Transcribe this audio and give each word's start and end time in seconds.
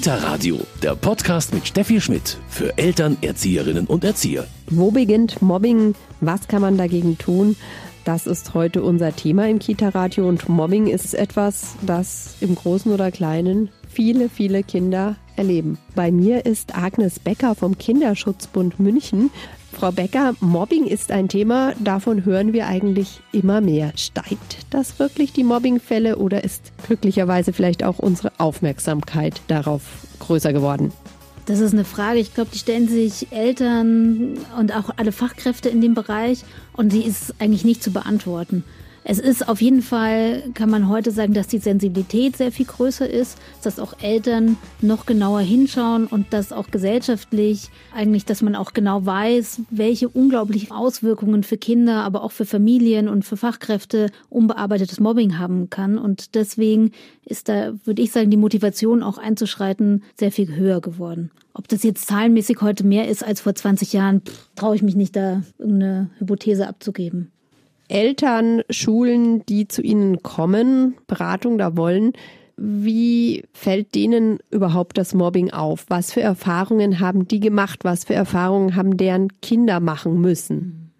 Kita 0.00 0.14
Radio, 0.14 0.58
der 0.82 0.96
Podcast 0.96 1.52
mit 1.52 1.66
Steffi 1.66 2.00
Schmidt 2.00 2.38
für 2.48 2.78
Eltern, 2.78 3.18
Erzieherinnen 3.20 3.86
und 3.86 4.02
Erzieher. 4.02 4.46
Wo 4.70 4.90
beginnt 4.90 5.42
Mobbing? 5.42 5.94
Was 6.22 6.48
kann 6.48 6.62
man 6.62 6.78
dagegen 6.78 7.18
tun? 7.18 7.54
Das 8.06 8.26
ist 8.26 8.54
heute 8.54 8.82
unser 8.82 9.14
Thema 9.14 9.46
im 9.46 9.58
Kita-Radio 9.58 10.26
und 10.26 10.48
Mobbing 10.48 10.86
ist 10.86 11.12
etwas, 11.12 11.74
das 11.82 12.36
im 12.40 12.54
Großen 12.54 12.90
oder 12.90 13.10
Kleinen 13.10 13.68
viele, 13.90 14.30
viele 14.30 14.62
Kinder 14.62 15.16
erleben. 15.36 15.76
Bei 15.94 16.10
mir 16.10 16.46
ist 16.46 16.74
Agnes 16.74 17.18
Becker 17.18 17.54
vom 17.54 17.76
Kinderschutzbund 17.76 18.80
München. 18.80 19.30
Frau 19.72 19.92
Becker, 19.92 20.34
Mobbing 20.40 20.86
ist 20.86 21.10
ein 21.10 21.28
Thema, 21.28 21.72
davon 21.78 22.24
hören 22.24 22.52
wir 22.52 22.66
eigentlich 22.66 23.20
immer 23.32 23.60
mehr. 23.60 23.92
Steigt 23.96 24.66
das 24.70 24.98
wirklich 24.98 25.32
die 25.32 25.44
Mobbingfälle 25.44 26.16
oder 26.16 26.44
ist 26.44 26.72
glücklicherweise 26.86 27.52
vielleicht 27.52 27.84
auch 27.84 27.98
unsere 27.98 28.32
Aufmerksamkeit 28.38 29.40
darauf 29.48 29.82
größer 30.18 30.52
geworden? 30.52 30.92
Das 31.46 31.60
ist 31.60 31.72
eine 31.72 31.84
Frage, 31.84 32.20
ich 32.20 32.34
glaube, 32.34 32.50
die 32.52 32.58
stellen 32.58 32.88
sich 32.88 33.32
Eltern 33.32 34.38
und 34.58 34.74
auch 34.74 34.90
alle 34.96 35.12
Fachkräfte 35.12 35.68
in 35.68 35.80
dem 35.80 35.94
Bereich 35.94 36.44
und 36.74 36.92
die 36.92 37.04
ist 37.04 37.34
eigentlich 37.38 37.64
nicht 37.64 37.82
zu 37.82 37.90
beantworten. 37.90 38.64
Es 39.10 39.18
ist 39.18 39.48
auf 39.48 39.60
jeden 39.60 39.82
Fall, 39.82 40.44
kann 40.54 40.70
man 40.70 40.88
heute 40.88 41.10
sagen, 41.10 41.34
dass 41.34 41.48
die 41.48 41.58
Sensibilität 41.58 42.36
sehr 42.36 42.52
viel 42.52 42.66
größer 42.66 43.10
ist, 43.10 43.38
dass 43.64 43.80
auch 43.80 43.94
Eltern 44.00 44.56
noch 44.82 45.04
genauer 45.04 45.40
hinschauen 45.40 46.06
und 46.06 46.32
dass 46.32 46.52
auch 46.52 46.70
gesellschaftlich 46.70 47.70
eigentlich, 47.92 48.24
dass 48.24 48.40
man 48.40 48.54
auch 48.54 48.72
genau 48.72 49.04
weiß, 49.04 49.62
welche 49.70 50.08
unglaublichen 50.08 50.70
Auswirkungen 50.70 51.42
für 51.42 51.58
Kinder, 51.58 52.04
aber 52.04 52.22
auch 52.22 52.30
für 52.30 52.44
Familien 52.44 53.08
und 53.08 53.24
für 53.24 53.36
Fachkräfte 53.36 54.12
unbearbeitetes 54.28 55.00
Mobbing 55.00 55.40
haben 55.40 55.70
kann. 55.70 55.98
Und 55.98 56.36
deswegen 56.36 56.92
ist 57.24 57.48
da, 57.48 57.72
würde 57.82 58.02
ich 58.02 58.12
sagen, 58.12 58.30
die 58.30 58.36
Motivation 58.36 59.02
auch 59.02 59.18
einzuschreiten 59.18 60.04
sehr 60.14 60.30
viel 60.30 60.54
höher 60.54 60.80
geworden. 60.80 61.32
Ob 61.52 61.66
das 61.66 61.82
jetzt 61.82 62.06
zahlenmäßig 62.06 62.58
heute 62.60 62.86
mehr 62.86 63.08
ist 63.08 63.24
als 63.24 63.40
vor 63.40 63.56
20 63.56 63.92
Jahren, 63.92 64.22
traue 64.54 64.76
ich 64.76 64.82
mich 64.82 64.94
nicht, 64.94 65.16
da 65.16 65.42
irgendeine 65.58 66.10
Hypothese 66.20 66.68
abzugeben. 66.68 67.32
Eltern, 67.90 68.62
Schulen, 68.70 69.44
die 69.46 69.68
zu 69.68 69.82
Ihnen 69.82 70.22
kommen, 70.22 70.96
Beratung 71.06 71.58
da 71.58 71.76
wollen, 71.76 72.12
wie 72.56 73.44
fällt 73.52 73.94
denen 73.94 74.38
überhaupt 74.50 74.98
das 74.98 75.14
Mobbing 75.14 75.50
auf? 75.50 75.86
Was 75.88 76.12
für 76.12 76.20
Erfahrungen 76.20 77.00
haben 77.00 77.26
die 77.26 77.40
gemacht? 77.40 77.84
Was 77.84 78.04
für 78.04 78.12
Erfahrungen 78.12 78.76
haben 78.76 78.98
deren 78.98 79.28
Kinder 79.40 79.80
machen 79.80 80.20
müssen? 80.20 80.92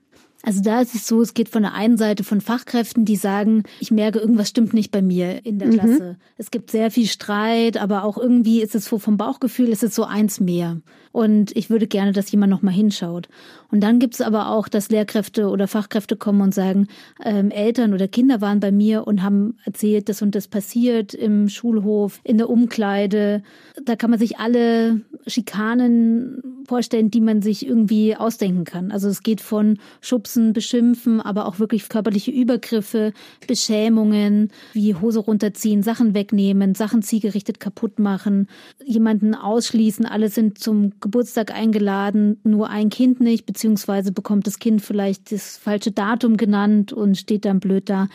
Also 0.42 0.62
da 0.62 0.80
ist 0.80 0.94
es 0.94 1.06
so, 1.06 1.20
es 1.20 1.34
geht 1.34 1.50
von 1.50 1.62
der 1.62 1.74
einen 1.74 1.98
Seite 1.98 2.24
von 2.24 2.40
Fachkräften, 2.40 3.04
die 3.04 3.16
sagen, 3.16 3.64
ich 3.78 3.90
merke, 3.90 4.20
irgendwas 4.20 4.48
stimmt 4.48 4.72
nicht 4.72 4.90
bei 4.90 5.02
mir 5.02 5.44
in 5.44 5.58
der 5.58 5.68
mhm. 5.68 5.72
Klasse. 5.72 6.16
Es 6.38 6.50
gibt 6.50 6.70
sehr 6.70 6.90
viel 6.90 7.06
Streit, 7.06 7.76
aber 7.76 8.04
auch 8.04 8.16
irgendwie 8.16 8.62
ist 8.62 8.74
es 8.74 8.86
so 8.86 8.98
vom 8.98 9.18
Bauchgefühl, 9.18 9.68
ist 9.68 9.82
es 9.82 9.94
so 9.94 10.04
eins 10.04 10.40
mehr. 10.40 10.80
Und 11.12 11.56
ich 11.56 11.70
würde 11.70 11.88
gerne, 11.88 12.12
dass 12.12 12.30
jemand 12.30 12.50
nochmal 12.50 12.74
hinschaut. 12.74 13.28
Und 13.70 13.80
dann 13.80 13.98
gibt 13.98 14.14
es 14.14 14.20
aber 14.20 14.50
auch, 14.50 14.68
dass 14.68 14.90
Lehrkräfte 14.90 15.48
oder 15.48 15.66
Fachkräfte 15.66 16.16
kommen 16.16 16.40
und 16.40 16.54
sagen, 16.54 16.86
ähm, 17.24 17.50
Eltern 17.50 17.94
oder 17.94 18.06
Kinder 18.06 18.40
waren 18.40 18.60
bei 18.60 18.70
mir 18.70 19.06
und 19.06 19.22
haben 19.22 19.56
erzählt, 19.64 20.08
das 20.08 20.22
und 20.22 20.34
das 20.34 20.46
passiert 20.46 21.14
im 21.14 21.48
Schulhof, 21.48 22.20
in 22.22 22.38
der 22.38 22.48
Umkleide. 22.48 23.42
Da 23.84 23.96
kann 23.96 24.10
man 24.10 24.18
sich 24.18 24.38
alle 24.38 25.00
Schikanen 25.26 26.64
vorstellen, 26.66 27.10
die 27.10 27.20
man 27.20 27.42
sich 27.42 27.66
irgendwie 27.66 28.14
ausdenken 28.14 28.64
kann. 28.64 28.92
Also 28.92 29.08
es 29.08 29.24
geht 29.24 29.40
von 29.40 29.78
Schubsen, 30.00 30.52
Beschimpfen, 30.52 31.20
aber 31.20 31.46
auch 31.46 31.58
wirklich 31.58 31.88
körperliche 31.88 32.30
Übergriffe, 32.30 33.12
Beschämungen, 33.46 34.50
wie 34.72 34.94
Hose 34.94 35.18
runterziehen, 35.18 35.82
Sachen 35.82 36.14
wegnehmen, 36.14 36.76
Sachen 36.76 37.02
zielgerichtet 37.02 37.58
kaputt 37.58 37.98
machen, 37.98 38.48
jemanden 38.84 39.34
ausschließen, 39.34 40.06
alle 40.06 40.28
sind 40.28 40.58
zum 40.58 40.99
Geburtstag 41.00 41.52
eingeladen, 41.52 42.40
nur 42.44 42.70
ein 42.70 42.90
Kind 42.90 43.20
nicht, 43.20 43.46
beziehungsweise 43.46 44.12
bekommt 44.12 44.46
das 44.46 44.58
Kind 44.58 44.82
vielleicht 44.82 45.32
das 45.32 45.56
falsche 45.56 45.92
Datum 45.92 46.36
genannt 46.36 46.92
und 46.92 47.16
steht 47.16 47.44
dann 47.44 47.60
blöd 47.60 47.88
da. 47.88 48.08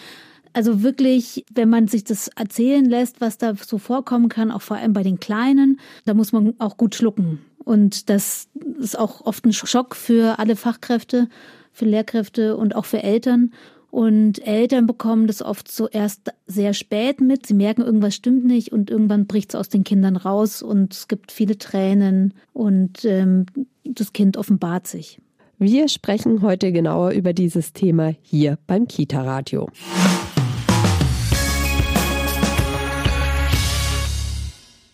Also 0.53 0.83
wirklich, 0.83 1.45
wenn 1.53 1.69
man 1.69 1.87
sich 1.87 2.05
das 2.05 2.29
erzählen 2.29 2.85
lässt, 2.85 3.19
was 3.19 3.37
da 3.37 3.55
so 3.55 3.77
vorkommen 3.77 4.29
kann, 4.29 4.51
auch 4.51 4.61
vor 4.61 4.77
allem 4.77 4.93
bei 4.93 5.03
den 5.03 5.19
Kleinen, 5.19 5.79
da 6.05 6.13
muss 6.13 6.31
man 6.31 6.53
auch 6.59 6.77
gut 6.77 6.95
schlucken. 6.95 7.39
Und 7.65 8.09
das 8.09 8.47
ist 8.79 8.97
auch 8.97 9.25
oft 9.25 9.45
ein 9.45 9.51
Schock 9.51 9.95
für 9.95 10.39
alle 10.39 10.55
Fachkräfte, 10.55 11.27
für 11.73 11.85
Lehrkräfte 11.85 12.55
und 12.55 12.75
auch 12.75 12.85
für 12.85 13.03
Eltern. 13.03 13.51
Und 13.95 14.45
Eltern 14.45 14.87
bekommen 14.87 15.25
das 15.25 15.41
oft 15.41 15.71
so 15.71 15.87
erst 15.87 16.33
sehr 16.47 16.73
spät 16.73 17.21
mit. 17.21 17.45
Sie 17.45 17.53
merken, 17.53 17.81
irgendwas 17.81 18.13
stimmt 18.13 18.43
nicht 18.43 18.73
und 18.73 18.89
irgendwann 18.89 19.25
bricht 19.25 19.51
es 19.51 19.55
aus 19.55 19.69
den 19.69 19.85
Kindern 19.85 20.17
raus 20.17 20.61
und 20.61 20.93
es 20.93 21.07
gibt 21.07 21.31
viele 21.31 21.57
Tränen 21.57 22.33
und 22.51 23.05
ähm, 23.05 23.45
das 23.85 24.11
Kind 24.11 24.35
offenbart 24.35 24.85
sich. 24.85 25.21
Wir 25.59 25.87
sprechen 25.87 26.41
heute 26.41 26.73
genauer 26.73 27.11
über 27.11 27.31
dieses 27.31 27.71
Thema 27.71 28.13
hier 28.21 28.57
beim 28.67 28.85
Kita 28.89 29.21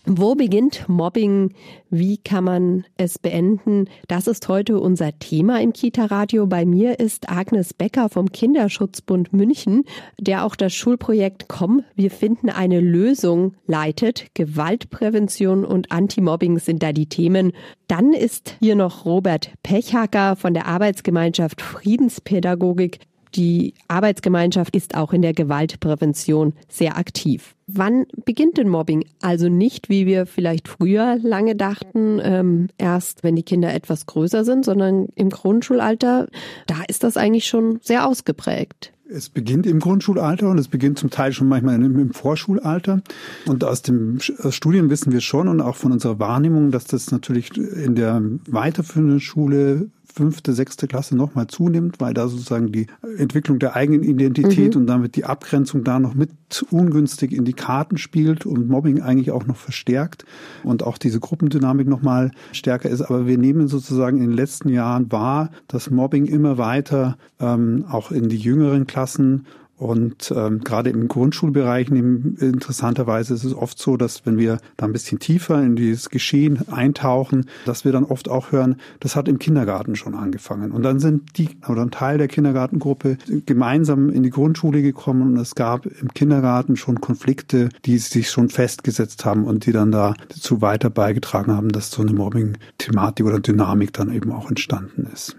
Wo 0.04 0.34
beginnt 0.34 0.88
Mobbing? 0.88 1.54
Wie 1.88 2.16
kann 2.16 2.42
man 2.42 2.84
es 2.96 3.20
beenden? 3.20 3.88
Das 4.08 4.26
ist 4.26 4.48
heute 4.48 4.80
unser 4.80 5.16
Thema 5.20 5.60
im 5.60 5.72
Kita-Radio. 5.72 6.48
Bei 6.48 6.64
mir 6.64 6.98
ist 6.98 7.30
Agnes 7.30 7.72
Becker 7.72 8.08
vom 8.08 8.32
Kinderschutzbund 8.32 9.32
München, 9.32 9.84
der 10.18 10.44
auch 10.44 10.56
das 10.56 10.74
Schulprojekt 10.74 11.46
Komm, 11.46 11.84
wir 11.94 12.10
finden 12.10 12.50
eine 12.50 12.80
Lösung 12.80 13.54
leitet. 13.68 14.26
Gewaltprävention 14.34 15.64
und 15.64 15.92
Anti-Mobbing 15.92 16.58
sind 16.58 16.82
da 16.82 16.92
die 16.92 17.06
Themen. 17.06 17.52
Dann 17.86 18.12
ist 18.12 18.56
hier 18.58 18.74
noch 18.74 19.04
Robert 19.04 19.52
Pechhacker 19.62 20.34
von 20.34 20.52
der 20.52 20.66
Arbeitsgemeinschaft 20.66 21.62
Friedenspädagogik. 21.62 22.98
Die 23.34 23.74
Arbeitsgemeinschaft 23.88 24.76
ist 24.76 24.94
auch 24.94 25.12
in 25.12 25.22
der 25.22 25.32
Gewaltprävention 25.32 26.52
sehr 26.68 26.98
aktiv. 26.98 27.54
Wann 27.66 28.04
beginnt 28.24 28.58
denn 28.58 28.68
Mobbing? 28.68 29.06
Also 29.22 29.48
nicht, 29.48 29.88
wie 29.88 30.04
wir 30.04 30.26
vielleicht 30.26 30.68
früher 30.68 31.18
lange 31.22 31.56
dachten, 31.56 32.20
ähm, 32.22 32.68
erst 32.76 33.22
wenn 33.22 33.36
die 33.36 33.42
Kinder 33.42 33.72
etwas 33.72 34.04
größer 34.04 34.44
sind, 34.44 34.64
sondern 34.64 35.08
im 35.14 35.30
Grundschulalter, 35.30 36.28
da 36.66 36.82
ist 36.88 37.04
das 37.04 37.16
eigentlich 37.16 37.46
schon 37.46 37.78
sehr 37.82 38.06
ausgeprägt. 38.06 38.92
Es 39.08 39.28
beginnt 39.28 39.66
im 39.66 39.78
Grundschulalter 39.78 40.48
und 40.48 40.58
es 40.58 40.68
beginnt 40.68 40.98
zum 40.98 41.10
Teil 41.10 41.32
schon 41.32 41.48
manchmal 41.48 41.82
im 41.82 42.12
Vorschulalter. 42.12 43.02
Und 43.46 43.62
aus 43.62 43.82
dem 43.82 44.18
Studien 44.20 44.88
wissen 44.88 45.12
wir 45.12 45.20
schon 45.20 45.48
und 45.48 45.60
auch 45.60 45.76
von 45.76 45.92
unserer 45.92 46.18
Wahrnehmung, 46.18 46.70
dass 46.70 46.84
das 46.84 47.10
natürlich 47.10 47.54
in 47.56 47.94
der 47.94 48.22
weiterführenden 48.48 49.20
Schule 49.20 49.90
fünfte, 50.12 50.52
sechste 50.52 50.86
Klasse 50.86 51.16
nochmal 51.16 51.46
zunimmt, 51.46 52.00
weil 52.00 52.14
da 52.14 52.28
sozusagen 52.28 52.72
die 52.72 52.86
Entwicklung 53.16 53.58
der 53.58 53.74
eigenen 53.76 54.02
Identität 54.02 54.74
mhm. 54.74 54.82
und 54.82 54.86
damit 54.86 55.16
die 55.16 55.24
Abgrenzung 55.24 55.84
da 55.84 55.98
noch 55.98 56.14
mit 56.14 56.30
ungünstig 56.70 57.32
in 57.32 57.44
die 57.44 57.54
Karten 57.54 57.96
spielt 57.96 58.44
und 58.44 58.68
Mobbing 58.68 59.00
eigentlich 59.00 59.30
auch 59.30 59.46
noch 59.46 59.56
verstärkt 59.56 60.24
und 60.64 60.82
auch 60.82 60.98
diese 60.98 61.20
Gruppendynamik 61.20 61.88
nochmal 61.88 62.30
stärker 62.52 62.90
ist. 62.90 63.00
Aber 63.00 63.26
wir 63.26 63.38
nehmen 63.38 63.68
sozusagen 63.68 64.18
in 64.18 64.30
den 64.30 64.36
letzten 64.36 64.68
Jahren 64.68 65.10
wahr, 65.10 65.50
dass 65.68 65.90
Mobbing 65.90 66.26
immer 66.26 66.58
weiter 66.58 67.16
ähm, 67.40 67.86
auch 67.88 68.10
in 68.10 68.28
die 68.28 68.36
jüngeren 68.36 68.86
Klassen 68.86 69.46
und 69.82 70.32
ähm, 70.36 70.60
gerade 70.60 70.90
im 70.90 71.08
Grundschulbereich 71.08 71.88
interessanterweise 71.88 73.34
ist 73.34 73.42
es 73.42 73.52
oft 73.52 73.80
so, 73.80 73.96
dass 73.96 74.24
wenn 74.24 74.38
wir 74.38 74.58
da 74.76 74.86
ein 74.86 74.92
bisschen 74.92 75.18
tiefer 75.18 75.60
in 75.60 75.74
dieses 75.74 76.08
Geschehen 76.08 76.68
eintauchen, 76.68 77.46
dass 77.66 77.84
wir 77.84 77.90
dann 77.90 78.04
oft 78.04 78.28
auch 78.28 78.52
hören, 78.52 78.76
das 79.00 79.16
hat 79.16 79.26
im 79.26 79.40
Kindergarten 79.40 79.96
schon 79.96 80.14
angefangen. 80.14 80.70
Und 80.70 80.84
dann 80.84 81.00
sind 81.00 81.36
die 81.36 81.48
oder 81.68 81.82
ein 81.82 81.90
Teil 81.90 82.16
der 82.16 82.28
Kindergartengruppe 82.28 83.18
gemeinsam 83.44 84.08
in 84.08 84.22
die 84.22 84.30
Grundschule 84.30 84.82
gekommen 84.82 85.32
und 85.32 85.36
es 85.36 85.56
gab 85.56 85.84
im 85.86 86.14
Kindergarten 86.14 86.76
schon 86.76 87.00
Konflikte, 87.00 87.68
die 87.84 87.98
sich 87.98 88.30
schon 88.30 88.50
festgesetzt 88.50 89.24
haben 89.24 89.42
und 89.42 89.66
die 89.66 89.72
dann 89.72 89.90
da 89.90 90.14
dazu 90.28 90.62
weiter 90.62 90.90
beigetragen 90.90 91.50
haben, 91.50 91.70
dass 91.70 91.90
so 91.90 92.02
eine 92.02 92.12
Mobbing-Thematik 92.12 93.26
oder 93.26 93.40
Dynamik 93.40 93.92
dann 93.92 94.14
eben 94.14 94.30
auch 94.30 94.48
entstanden 94.48 95.08
ist. 95.12 95.34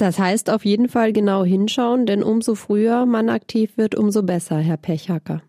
Das 0.00 0.18
heißt 0.18 0.48
auf 0.48 0.64
jeden 0.64 0.88
Fall 0.88 1.12
genau 1.12 1.44
hinschauen, 1.44 2.06
denn 2.06 2.22
umso 2.22 2.54
früher 2.54 3.04
man 3.04 3.28
aktiv 3.28 3.76
wird, 3.76 3.94
umso 3.94 4.22
besser, 4.22 4.56
Herr 4.56 4.78
Pechhacker. 4.78 5.42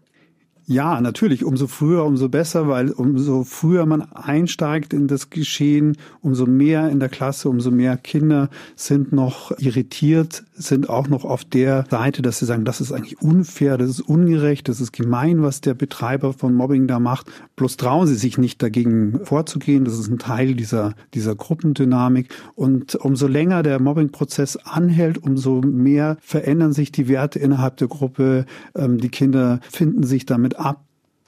Ja, 0.68 1.02
natürlich. 1.02 1.44
Umso 1.44 1.68
früher, 1.68 2.06
umso 2.06 2.30
besser, 2.30 2.68
weil 2.68 2.92
umso 2.92 3.44
früher 3.44 3.86
man 3.86 4.04
einsteigt 4.14 4.94
in 4.94 5.08
das 5.08 5.30
Geschehen, 5.30 5.98
umso 6.22 6.46
mehr 6.46 6.90
in 6.90 7.00
der 7.00 7.10
Klasse, 7.10 7.50
umso 7.50 7.72
mehr 7.72 7.98
Kinder 7.98 8.50
sind 8.76 9.12
noch 9.12 9.52
irritiert, 9.60 10.44
sind 10.54 10.90
auch 10.90 11.10
noch 11.10 11.26
auf 11.26 11.44
der 11.44 11.86
Seite, 11.90 12.22
dass 12.22 12.40
sie 12.40 12.46
sagen, 12.46 12.64
das 12.64 12.80
ist 12.80 12.92
eigentlich 12.92 13.22
unfair, 13.22 13.78
das 13.78 13.90
ist 13.90 14.02
ungerecht, 14.02 14.70
das 14.70 14.80
ist 14.80 14.92
gemein, 14.92 15.42
was 15.42 15.62
der 15.62 15.74
Betreiber 15.74 16.32
von 16.34 16.54
Mobbing 16.54 16.88
da 16.88 17.00
macht. 17.00 17.28
Bloß 17.56 17.78
trauen 17.78 18.08
sie 18.08 18.16
sich 18.16 18.38
nicht 18.38 18.62
dagegen 18.62 19.20
vorzugehen. 19.24 19.84
Das 19.84 19.98
ist 19.98 20.10
ein 20.10 20.20
Teil 20.20 20.54
dieser, 20.56 20.94
dieser 21.14 21.36
Gruppendynamik. 21.36 22.30
Und 22.56 22.96
umso 22.96 23.28
länger 23.28 23.64
der 23.64 23.82
Mobbingprozess 23.82 24.58
anhält, 24.58 25.18
umso 25.24 25.62
mehr 25.62 26.18
verändern 26.22 26.72
sich 26.72 26.92
die 26.92 27.08
Werte 27.08 27.40
innerhalb 27.40 27.78
der 27.78 27.88
Gruppe. 27.88 28.46
Ähm, 28.76 29.00
die 29.00 29.10
Kinder 29.10 29.60
finden 29.70 30.04
sich 30.04 30.26
damit 30.26 30.61
ab 30.62 30.86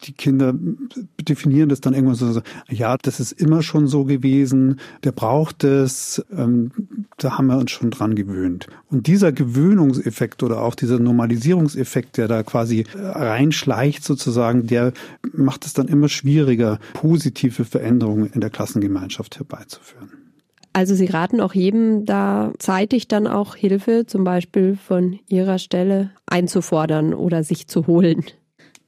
die 0.07 0.13
Kinder 0.13 0.53
definieren 1.21 1.69
das 1.69 1.81
dann 1.81 1.94
irgendwann 1.94 2.15
so, 2.15 2.41
ja, 2.69 2.97
das 3.01 3.19
ist 3.19 3.31
immer 3.31 3.63
schon 3.63 3.88
so 3.88 4.03
gewesen, 4.06 4.80
der 5.03 5.12
braucht 5.12 5.63
es, 5.63 6.24
ähm, 6.35 6.71
da 7.18 7.38
haben 7.38 7.47
wir 7.47 7.57
uns 7.57 7.71
schon 7.71 7.91
dran 7.91 8.15
gewöhnt. 8.15 8.68
Und 8.89 9.07
dieser 9.07 9.31
Gewöhnungseffekt 9.31 10.44
oder 10.44 10.62
auch 10.62 10.75
dieser 10.75 11.00
Normalisierungseffekt, 11.00 12.18
der 12.18 12.27
da 12.27 12.44
quasi 12.44 12.85
reinschleicht 12.95 14.03
sozusagen, 14.03 14.68
der 14.68 14.94
macht 15.33 15.65
es 15.65 15.74
dann 15.74 15.88
immer 15.88 16.09
schwieriger, 16.09 16.80
positive 16.94 17.65
Veränderungen 17.65 18.27
in 18.27 18.41
der 18.41 18.50
Klassengemeinschaft 18.50 19.38
herbeizuführen. 19.38 20.09
Also 20.75 20.95
Sie 20.95 21.06
raten 21.06 21.39
auch 21.39 21.53
jedem 21.53 22.03
da 22.06 22.51
zeitig 22.57 23.07
dann 23.07 23.27
auch 23.27 23.56
Hilfe, 23.56 24.06
zum 24.07 24.24
Beispiel 24.24 24.75
von 24.75 25.19
Ihrer 25.30 25.59
Stelle 25.59 26.09
einzufordern 26.25 27.13
oder 27.13 27.44
sich 27.44 27.68
zu 27.68 27.85
holen. 27.85 28.25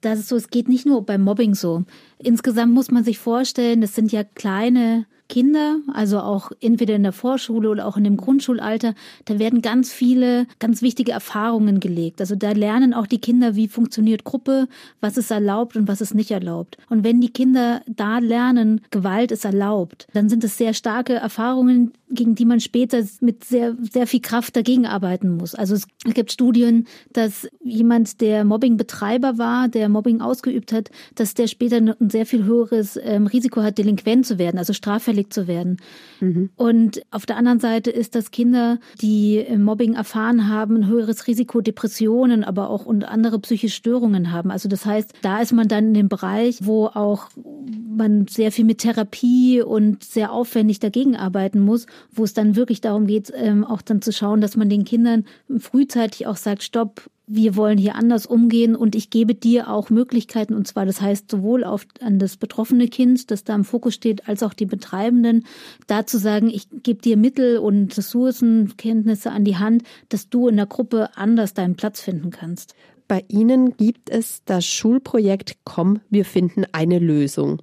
Das 0.06 0.20
ist 0.20 0.28
so, 0.28 0.36
es 0.36 0.50
geht 0.50 0.70
nicht 0.70 0.86
nur 0.86 1.04
beim 1.04 1.24
Mobbing 1.24 1.56
so. 1.56 1.84
Insgesamt 2.20 2.74
muss 2.74 2.92
man 2.92 3.04
sich 3.04 3.20
vorstellen, 3.20 3.82
das 3.82 3.96
sind 3.96 4.12
ja 4.12 4.24
kleine 4.24 5.06
Kinder, 5.28 5.80
also 5.92 6.20
auch 6.20 6.52
entweder 6.62 6.96
in 6.96 7.04
der 7.04 7.12
Vorschule 7.12 7.70
oder 7.70 7.88
auch 7.88 7.98
in 7.98 8.04
dem 8.04 8.18
Grundschulalter, 8.18 8.94
da 9.26 9.40
werden 9.40 9.62
ganz 9.62 9.92
viele, 9.92 10.46
ganz 10.60 10.82
wichtige 10.82 11.14
Erfahrungen 11.14 11.80
gelegt. 11.80 12.22
Also 12.22 12.36
da 12.36 12.52
lernen 12.52 12.94
auch 12.94 13.08
die 13.08 13.20
Kinder, 13.20 13.56
wie 13.56 13.68
funktioniert 13.68 14.24
Gruppe, 14.24 14.68
was 15.02 15.18
ist 15.18 15.32
erlaubt 15.32 15.76
und 15.78 15.88
was 15.88 16.02
ist 16.02 16.14
nicht 16.14 16.32
erlaubt. 16.32 16.78
Und 16.90 17.04
wenn 17.04 17.22
die 17.22 17.32
Kinder 17.32 17.82
da 17.88 18.20
lernen, 18.20 18.82
Gewalt 18.92 19.32
ist 19.32 19.46
erlaubt, 19.46 20.08
dann 20.14 20.30
sind 20.30 20.44
es 20.44 20.58
sehr 20.58 20.74
starke 20.74 21.16
Erfahrungen, 21.16 21.92
gegen 22.10 22.36
die 22.36 22.46
man 22.46 22.60
später 22.60 23.04
mit 23.22 23.44
sehr, 23.44 23.76
sehr 23.92 24.06
viel 24.06 24.22
Kraft 24.22 24.56
dagegen 24.56 24.86
arbeiten 24.86 25.36
muss. 25.38 25.56
Also 25.56 25.74
es 25.74 25.88
gibt 26.04 26.32
Studien, 26.32 26.86
dass 27.14 27.48
jemand, 27.64 28.22
der 28.22 28.46
Mobbingbetreiber 28.46 29.40
war, 29.40 29.68
der 29.70 29.90
Mobbing 29.90 30.22
ausgeübt 30.22 30.72
hat, 30.72 30.92
dass 31.16 31.34
der 31.34 31.48
später 31.48 31.96
sehr 32.10 32.26
viel 32.26 32.44
höheres 32.44 33.00
ähm, 33.02 33.28
Risiko 33.28 33.62
hat, 33.62 33.78
delinquent 33.78 34.26
zu 34.26 34.38
werden, 34.38 34.58
also 34.58 34.74
straffällig 34.74 35.32
zu 35.32 35.48
werden. 35.48 35.78
Mhm. 36.20 36.50
Und 36.56 37.02
auf 37.12 37.26
der 37.26 37.38
anderen 37.38 37.60
Seite 37.60 37.92
ist, 37.92 38.16
dass 38.16 38.32
Kinder, 38.32 38.80
die 39.02 39.46
Mobbing 39.58 39.96
erfahren 39.96 40.50
haben, 40.50 40.76
ein 40.78 40.88
höheres 40.88 41.28
Risiko, 41.28 41.62
Depressionen, 41.62 42.44
aber 42.44 42.70
auch 42.70 42.86
und 42.86 43.04
andere 43.04 43.40
psychische 43.40 43.76
Störungen 43.76 44.32
haben. 44.32 44.52
Also 44.52 44.70
das 44.70 44.86
heißt, 44.86 45.14
da 45.22 45.40
ist 45.40 45.54
man 45.54 45.68
dann 45.68 45.88
in 45.88 45.94
dem 45.94 46.10
Bereich, 46.10 46.60
wo 46.62 46.88
auch 46.88 47.30
man 47.96 48.28
sehr 48.28 48.52
viel 48.52 48.66
mit 48.66 48.80
Therapie 48.80 49.62
und 49.62 50.04
sehr 50.04 50.32
aufwendig 50.32 50.80
dagegen 50.80 51.16
arbeiten 51.16 51.60
muss, 51.60 51.86
wo 52.12 52.24
es 52.24 52.34
dann 52.34 52.56
wirklich 52.56 52.82
darum 52.82 53.08
geht, 53.08 53.32
ähm, 53.36 53.64
auch 53.64 53.82
dann 53.82 54.02
zu 54.02 54.12
schauen, 54.12 54.42
dass 54.42 54.56
man 54.56 54.70
den 54.70 54.86
Kindern 54.86 55.26
frühzeitig 55.58 56.28
auch 56.28 56.38
sagt, 56.38 56.64
stopp, 56.64 57.10
wir 57.28 57.56
wollen 57.56 57.78
hier 57.78 57.96
anders 57.96 58.26
umgehen 58.26 58.76
und 58.76 58.96
ich 58.96 59.10
gebe 59.10 59.34
dir 59.34 59.70
auch 59.70 59.90
Möglichkeiten, 59.90 60.54
und 60.54 60.68
zwar 60.68 60.86
das 60.86 61.02
heißt 61.02 61.30
sowohl 61.30 61.64
auf, 61.64 61.86
an 62.02 62.20
das 62.20 62.38
betroffene 62.38 62.88
Kind, 62.88 63.32
das 63.32 63.44
da 63.44 63.56
im 63.56 63.64
Fokus 63.64 63.96
steht, 63.96 64.28
als 64.28 64.44
auch 64.44 64.54
die 64.54 64.66
Betreibenden, 64.66 65.46
da 65.88 66.06
zu 66.06 66.18
sagen, 66.18 66.50
ich 66.50 66.68
gebe 66.84 67.02
dir 67.02 67.18
Mittel 67.18 67.58
und 67.58 67.98
Ressourcen, 67.98 68.78
Kenntnisse 68.78 69.32
an 69.32 69.44
die 69.44 69.58
Hand, 69.58 69.84
dass 70.10 70.30
du 70.30 70.48
in 70.48 70.58
der 70.58 70.68
Gruppe 70.68 71.10
anders 71.16 71.54
deinen 71.54 71.76
Platz 71.76 72.02
finden 72.02 72.30
kannst. 72.30 72.76
Bei 73.08 73.24
Ihnen 73.28 73.78
gibt 73.78 74.10
es 74.10 74.44
das 74.46 74.66
Schulprojekt 74.66 75.58
Komm, 75.64 76.00
wir 76.10 76.26
finden 76.26 76.66
eine 76.72 77.00
Lösung. 77.00 77.62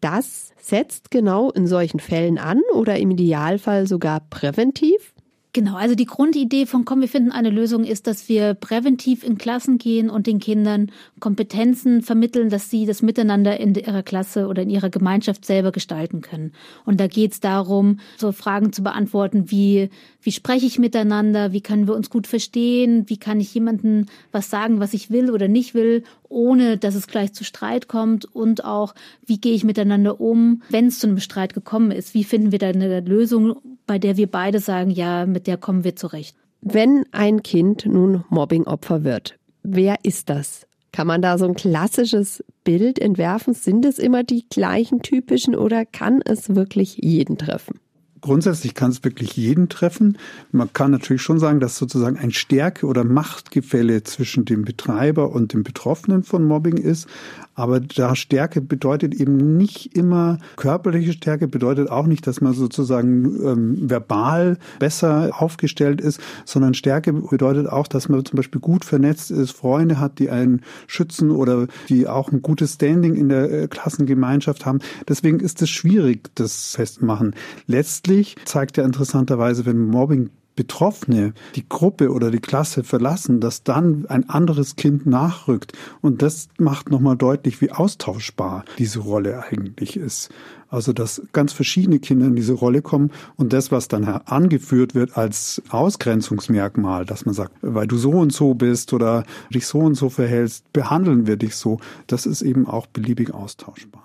Das 0.00 0.52
setzt 0.60 1.10
genau 1.10 1.50
in 1.50 1.66
solchen 1.66 2.00
Fällen 2.00 2.36
an 2.36 2.60
oder 2.74 2.98
im 2.98 3.10
Idealfall 3.12 3.86
sogar 3.86 4.20
präventiv? 4.28 5.13
Genau, 5.54 5.76
also 5.76 5.94
die 5.94 6.04
Grundidee 6.04 6.66
von 6.66 6.84
Komm, 6.84 7.00
wir 7.00 7.08
finden 7.08 7.30
eine 7.30 7.48
Lösung 7.48 7.84
ist, 7.84 8.08
dass 8.08 8.28
wir 8.28 8.54
präventiv 8.54 9.22
in 9.22 9.38
Klassen 9.38 9.78
gehen 9.78 10.10
und 10.10 10.26
den 10.26 10.40
Kindern 10.40 10.90
Kompetenzen 11.20 12.02
vermitteln, 12.02 12.50
dass 12.50 12.70
sie 12.70 12.86
das 12.86 13.02
Miteinander 13.02 13.60
in 13.60 13.72
ihrer 13.76 14.02
Klasse 14.02 14.48
oder 14.48 14.62
in 14.62 14.70
ihrer 14.70 14.90
Gemeinschaft 14.90 15.44
selber 15.44 15.70
gestalten 15.70 16.22
können. 16.22 16.54
Und 16.84 16.98
da 16.98 17.06
geht 17.06 17.34
es 17.34 17.40
darum, 17.40 18.00
so 18.16 18.32
Fragen 18.32 18.72
zu 18.72 18.82
beantworten 18.82 19.48
wie, 19.52 19.90
wie 20.20 20.32
spreche 20.32 20.66
ich 20.66 20.80
miteinander, 20.80 21.52
wie 21.52 21.60
können 21.60 21.86
wir 21.86 21.94
uns 21.94 22.10
gut 22.10 22.26
verstehen, 22.26 23.08
wie 23.08 23.18
kann 23.18 23.38
ich 23.38 23.54
jemandem 23.54 24.06
was 24.32 24.50
sagen, 24.50 24.80
was 24.80 24.92
ich 24.92 25.12
will 25.12 25.30
oder 25.30 25.46
nicht 25.46 25.72
will, 25.72 26.02
ohne 26.28 26.78
dass 26.78 26.94
es 26.94 27.06
gleich 27.06 27.32
zu 27.32 27.44
Streit 27.44 27.88
kommt 27.88 28.24
und 28.24 28.64
auch, 28.64 28.94
wie 29.24 29.40
gehe 29.40 29.54
ich 29.54 29.64
miteinander 29.64 30.20
um, 30.20 30.62
wenn 30.70 30.86
es 30.86 30.98
zu 30.98 31.06
einem 31.06 31.20
Streit 31.20 31.54
gekommen 31.54 31.90
ist, 31.90 32.14
wie 32.14 32.24
finden 32.24 32.52
wir 32.52 32.58
da 32.58 32.68
eine 32.68 33.00
Lösung, 33.00 33.56
bei 33.86 33.98
der 33.98 34.16
wir 34.16 34.26
beide 34.26 34.60
sagen, 34.60 34.90
ja, 34.90 35.26
mit 35.26 35.46
der 35.46 35.56
kommen 35.56 35.84
wir 35.84 35.96
zurecht. 35.96 36.36
Wenn 36.60 37.04
ein 37.12 37.42
Kind 37.42 37.84
nun 37.86 38.24
Mobbingopfer 38.30 39.04
wird, 39.04 39.38
wer 39.62 39.98
ist 40.02 40.30
das? 40.30 40.66
Kann 40.92 41.06
man 41.08 41.22
da 41.22 41.38
so 41.38 41.44
ein 41.44 41.54
klassisches 41.54 42.44
Bild 42.62 43.00
entwerfen? 43.00 43.52
Sind 43.52 43.84
es 43.84 43.98
immer 43.98 44.22
die 44.22 44.46
gleichen 44.48 45.02
typischen 45.02 45.56
oder 45.56 45.84
kann 45.84 46.22
es 46.24 46.54
wirklich 46.54 46.98
jeden 47.02 47.36
treffen? 47.36 47.80
Grundsätzlich 48.24 48.72
kann 48.72 48.90
es 48.90 49.04
wirklich 49.04 49.36
jeden 49.36 49.68
treffen. 49.68 50.16
Man 50.50 50.72
kann 50.72 50.90
natürlich 50.90 51.20
schon 51.20 51.38
sagen, 51.38 51.60
dass 51.60 51.76
sozusagen 51.76 52.16
ein 52.16 52.32
Stärke- 52.32 52.86
oder 52.86 53.04
Machtgefälle 53.04 54.02
zwischen 54.02 54.46
dem 54.46 54.64
Betreiber 54.64 55.30
und 55.30 55.52
dem 55.52 55.62
Betroffenen 55.62 56.22
von 56.22 56.42
Mobbing 56.42 56.78
ist. 56.78 57.06
Aber 57.54 57.80
da 57.80 58.16
Stärke 58.16 58.62
bedeutet 58.62 59.14
eben 59.14 59.58
nicht 59.58 59.94
immer 59.94 60.38
körperliche 60.56 61.12
Stärke, 61.12 61.48
bedeutet 61.48 61.90
auch 61.90 62.06
nicht, 62.06 62.26
dass 62.26 62.40
man 62.40 62.54
sozusagen 62.54 63.26
ähm, 63.46 63.90
verbal 63.90 64.58
besser 64.78 65.30
aufgestellt 65.38 66.00
ist, 66.00 66.18
sondern 66.46 66.72
Stärke 66.74 67.12
bedeutet 67.12 67.68
auch, 67.68 67.86
dass 67.86 68.08
man 68.08 68.24
zum 68.24 68.38
Beispiel 68.38 68.60
gut 68.60 68.86
vernetzt 68.86 69.30
ist, 69.30 69.52
Freunde 69.52 70.00
hat, 70.00 70.18
die 70.18 70.30
einen 70.30 70.62
schützen 70.86 71.30
oder 71.30 71.68
die 71.90 72.08
auch 72.08 72.32
ein 72.32 72.42
gutes 72.42 72.74
Standing 72.74 73.14
in 73.16 73.28
der 73.28 73.52
äh, 73.52 73.68
Klassengemeinschaft 73.68 74.64
haben. 74.64 74.80
Deswegen 75.06 75.38
ist 75.38 75.60
es 75.62 75.70
schwierig, 75.70 76.30
das 76.34 76.74
festzumachen. 76.74 77.34
Letztlich 77.66 78.13
zeigt 78.44 78.76
ja 78.76 78.84
interessanterweise, 78.84 79.66
wenn 79.66 79.86
Mobbing 79.86 80.30
Betroffene 80.56 81.34
die 81.56 81.68
Gruppe 81.68 82.12
oder 82.12 82.30
die 82.30 82.38
Klasse 82.38 82.84
verlassen, 82.84 83.40
dass 83.40 83.64
dann 83.64 84.06
ein 84.06 84.28
anderes 84.28 84.76
Kind 84.76 85.04
nachrückt. 85.04 85.72
Und 86.00 86.22
das 86.22 86.48
macht 86.58 86.90
nochmal 86.90 87.16
deutlich, 87.16 87.60
wie 87.60 87.72
austauschbar 87.72 88.64
diese 88.78 89.00
Rolle 89.00 89.44
eigentlich 89.50 89.96
ist. 89.96 90.30
Also, 90.68 90.92
dass 90.92 91.22
ganz 91.32 91.52
verschiedene 91.52 91.98
Kinder 91.98 92.26
in 92.26 92.36
diese 92.36 92.52
Rolle 92.52 92.82
kommen 92.82 93.10
und 93.36 93.52
das, 93.52 93.70
was 93.70 93.86
dann 93.88 94.04
angeführt 94.04 94.94
wird 94.94 95.16
als 95.16 95.62
Ausgrenzungsmerkmal, 95.70 97.04
dass 97.04 97.26
man 97.26 97.34
sagt, 97.34 97.54
weil 97.60 97.86
du 97.86 97.96
so 97.96 98.10
und 98.10 98.32
so 98.32 98.54
bist 98.54 98.92
oder 98.92 99.24
dich 99.52 99.66
so 99.66 99.80
und 99.80 99.94
so 99.94 100.08
verhältst, 100.08 100.72
behandeln 100.72 101.26
wir 101.26 101.36
dich 101.36 101.54
so, 101.56 101.78
das 102.06 102.26
ist 102.26 102.42
eben 102.42 102.66
auch 102.66 102.86
beliebig 102.86 103.32
austauschbar. 103.32 104.03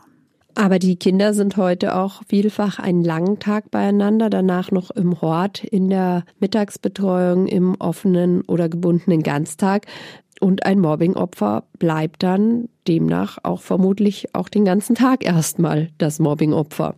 Aber 0.60 0.78
die 0.78 0.98
Kinder 0.98 1.34
sind 1.34 1.56
heute 1.56 1.95
auch 1.95 2.22
vielfach 2.28 2.80
einen 2.80 3.02
langen 3.02 3.40
Tag 3.40 3.72
beieinander, 3.72 4.30
danach 4.30 4.72
noch 4.72 4.92
im 4.92 5.22
Hort, 5.22 5.64
in 5.64 5.90
der 5.90 6.26
Mittagsbetreuung, 6.42 7.48
im 7.48 7.76
offenen 7.80 8.42
oder 8.42 8.68
gebundenen 8.68 9.24
Ganztag. 9.24 9.86
Und 10.42 10.66
ein 10.66 10.81
Mobbingopfer 10.81 11.64
bleibt 11.78 12.24
dann 12.24 12.68
demnach 12.90 13.38
auch 13.42 13.62
vermutlich 13.62 14.36
auch 14.36 14.50
den 14.50 14.66
ganzen 14.66 14.95
Tag 14.95 15.26
erstmal 15.26 15.92
das 15.98 16.19
Mobbingopfer. 16.19 16.95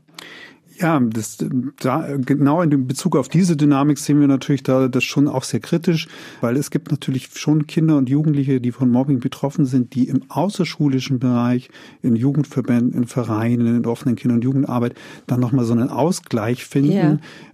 Ja, 0.82 1.00
das, 1.00 1.38
da, 1.80 2.18
genau 2.18 2.62
in 2.62 2.72
dem 2.72 2.88
Bezug 2.88 3.16
auf 3.16 3.30
diese 3.30 3.56
Dynamik 3.56 4.00
sehen 4.00 4.20
wir 4.20 4.28
natürlich 4.28 4.64
da 4.64 4.88
das 4.88 5.04
schon 5.04 5.28
auch 5.28 5.44
sehr 5.44 5.60
kritisch, 5.60 6.08
weil 6.42 6.58
es 6.58 6.72
gibt 6.72 6.90
natürlich 6.90 7.30
schon 7.36 7.68
Kinder 7.68 7.98
und 7.98 8.10
Jugendliche, 8.10 8.60
die 8.60 8.72
von 8.72 8.90
Mobbing 8.90 9.20
betroffen 9.20 9.66
sind, 9.66 9.94
die 9.94 10.08
im 10.08 10.24
außerschulischen 10.30 11.20
Bereich, 11.20 11.70
in 12.02 12.16
Jugendverbänden, 12.16 12.94
in 12.94 13.08
Vereinen, 13.08 13.68
in 13.68 13.86
offenen 13.86 14.16
Kinder- 14.16 14.36
und 14.36 14.44
Jugendarbeit 14.44 14.96
dann 15.28 15.40
nochmal 15.40 15.66
so 15.66 15.74
einen 15.74 15.90
Ausgleich 15.90 16.66
finden, 16.66 16.92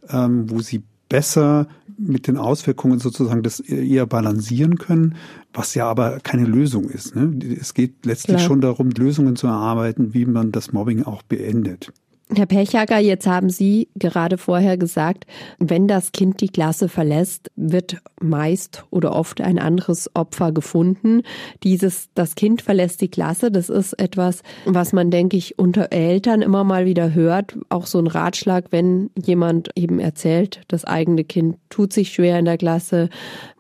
ja. 0.10 0.26
ähm, 0.26 0.50
wo 0.50 0.62
sie 0.62 0.84
besser 1.10 1.68
mit 1.98 2.28
den 2.28 2.38
Auswirkungen 2.38 3.00
sozusagen 3.00 3.44
das 3.44 3.60
eher 3.60 4.06
balancieren 4.06 4.78
können, 4.78 5.16
was 5.54 5.74
ja 5.76 5.90
aber 5.90 6.20
keine 6.22 6.46
Lösung 6.46 6.90
ist. 6.90 7.16
Ne? 7.16 7.40
Es 7.60 7.74
geht 7.74 8.06
letztlich 8.06 8.38
Klar. 8.38 8.48
schon 8.48 8.62
darum, 8.62 8.92
Lösungen 8.92 9.36
zu 9.36 9.48
erarbeiten, 9.48 10.14
wie 10.14 10.26
man 10.26 10.52
das 10.52 10.72
Mobbing 10.72 11.04
auch 11.04 11.24
beendet. 11.24 11.92
Herr 12.36 12.46
Pechhager, 12.46 12.98
jetzt 13.00 13.26
haben 13.26 13.50
Sie 13.50 13.88
gerade 13.96 14.38
vorher 14.38 14.78
gesagt, 14.78 15.26
wenn 15.60 15.88
das 15.88 16.12
Kind 16.12 16.42
die 16.42 16.50
Klasse 16.50 16.90
verlässt, 16.90 17.52
wird 17.56 17.98
meist 18.20 18.84
oder 18.90 19.16
oft 19.16 19.40
ein 19.40 19.58
anderes 19.58 20.14
Opfer 20.14 20.52
gefunden. 20.52 21.22
Dieses, 21.64 22.10
das 22.16 22.36
Kind 22.36 22.62
verlässt 22.62 23.00
die 23.00 23.08
Klasse, 23.08 23.50
das 23.50 23.70
ist 23.70 23.94
etwas, 23.94 24.44
was 24.66 24.92
man, 24.92 25.10
denke 25.10 25.38
ich, 25.38 25.58
unter 25.58 25.94
Eltern 25.94 26.42
immer 26.42 26.66
mal 26.66 26.86
wieder 26.86 27.14
hört. 27.14 27.58
Auch 27.70 27.86
so 27.86 27.98
ein 27.98 28.08
Ratschlag, 28.08 28.66
wenn 28.72 29.10
jemand 29.16 29.70
eben 29.76 30.00
erzählt, 30.00 30.62
das 30.68 30.84
eigene 30.84 31.24
Kind 31.24 31.56
tut 31.70 31.94
sich 31.94 32.12
schwer 32.12 32.40
in 32.40 32.46
der 32.46 32.58
Klasse, 32.58 33.10